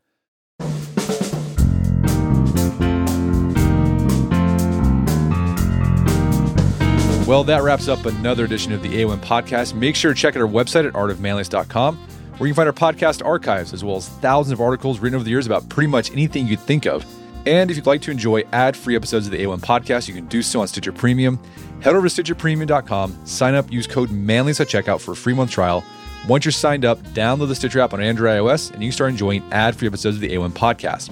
[7.29, 9.73] Well, that wraps up another edition of the AOM podcast.
[9.73, 11.97] Make sure to check out our website at artofmanliness.com
[12.39, 15.23] where you can find our podcast archives as well as thousands of articles written over
[15.23, 17.07] the years about pretty much anything you'd think of.
[17.47, 20.27] And if you'd like to enjoy ad free episodes of the AOM podcast, you can
[20.27, 21.39] do so on Stitcher Premium.
[21.81, 25.51] Head over to StitcherPremium.com, sign up, use code Manliness at checkout for a free month
[25.51, 25.85] trial.
[26.27, 29.11] Once you're signed up, download the Stitcher app on Android iOS, and you can start
[29.11, 31.11] enjoying ad free episodes of the AOM podcast.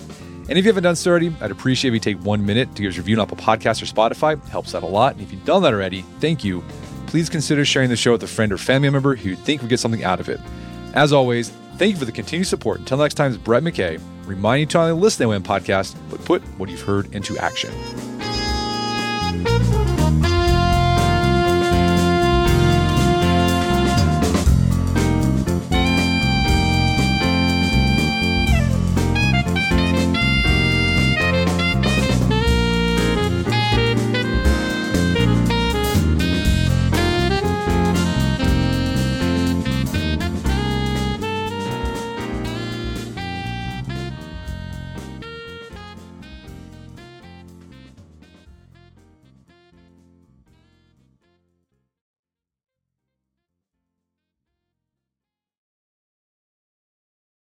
[0.49, 2.83] And if you haven't done so already, I'd appreciate if you take one minute to
[2.83, 4.43] give us a review on Apple Podcasts or Spotify.
[4.43, 5.14] It helps out a lot.
[5.14, 6.64] And if you've done that already, thank you.
[7.07, 9.68] Please consider sharing the show with a friend or family member who you think would
[9.68, 10.41] get something out of it.
[10.95, 12.80] As always, thank you for the continued support.
[12.80, 16.25] Until next time, it's Brett McKay, reminding to not only listen to the podcast, but
[16.25, 17.73] put what you've heard into action.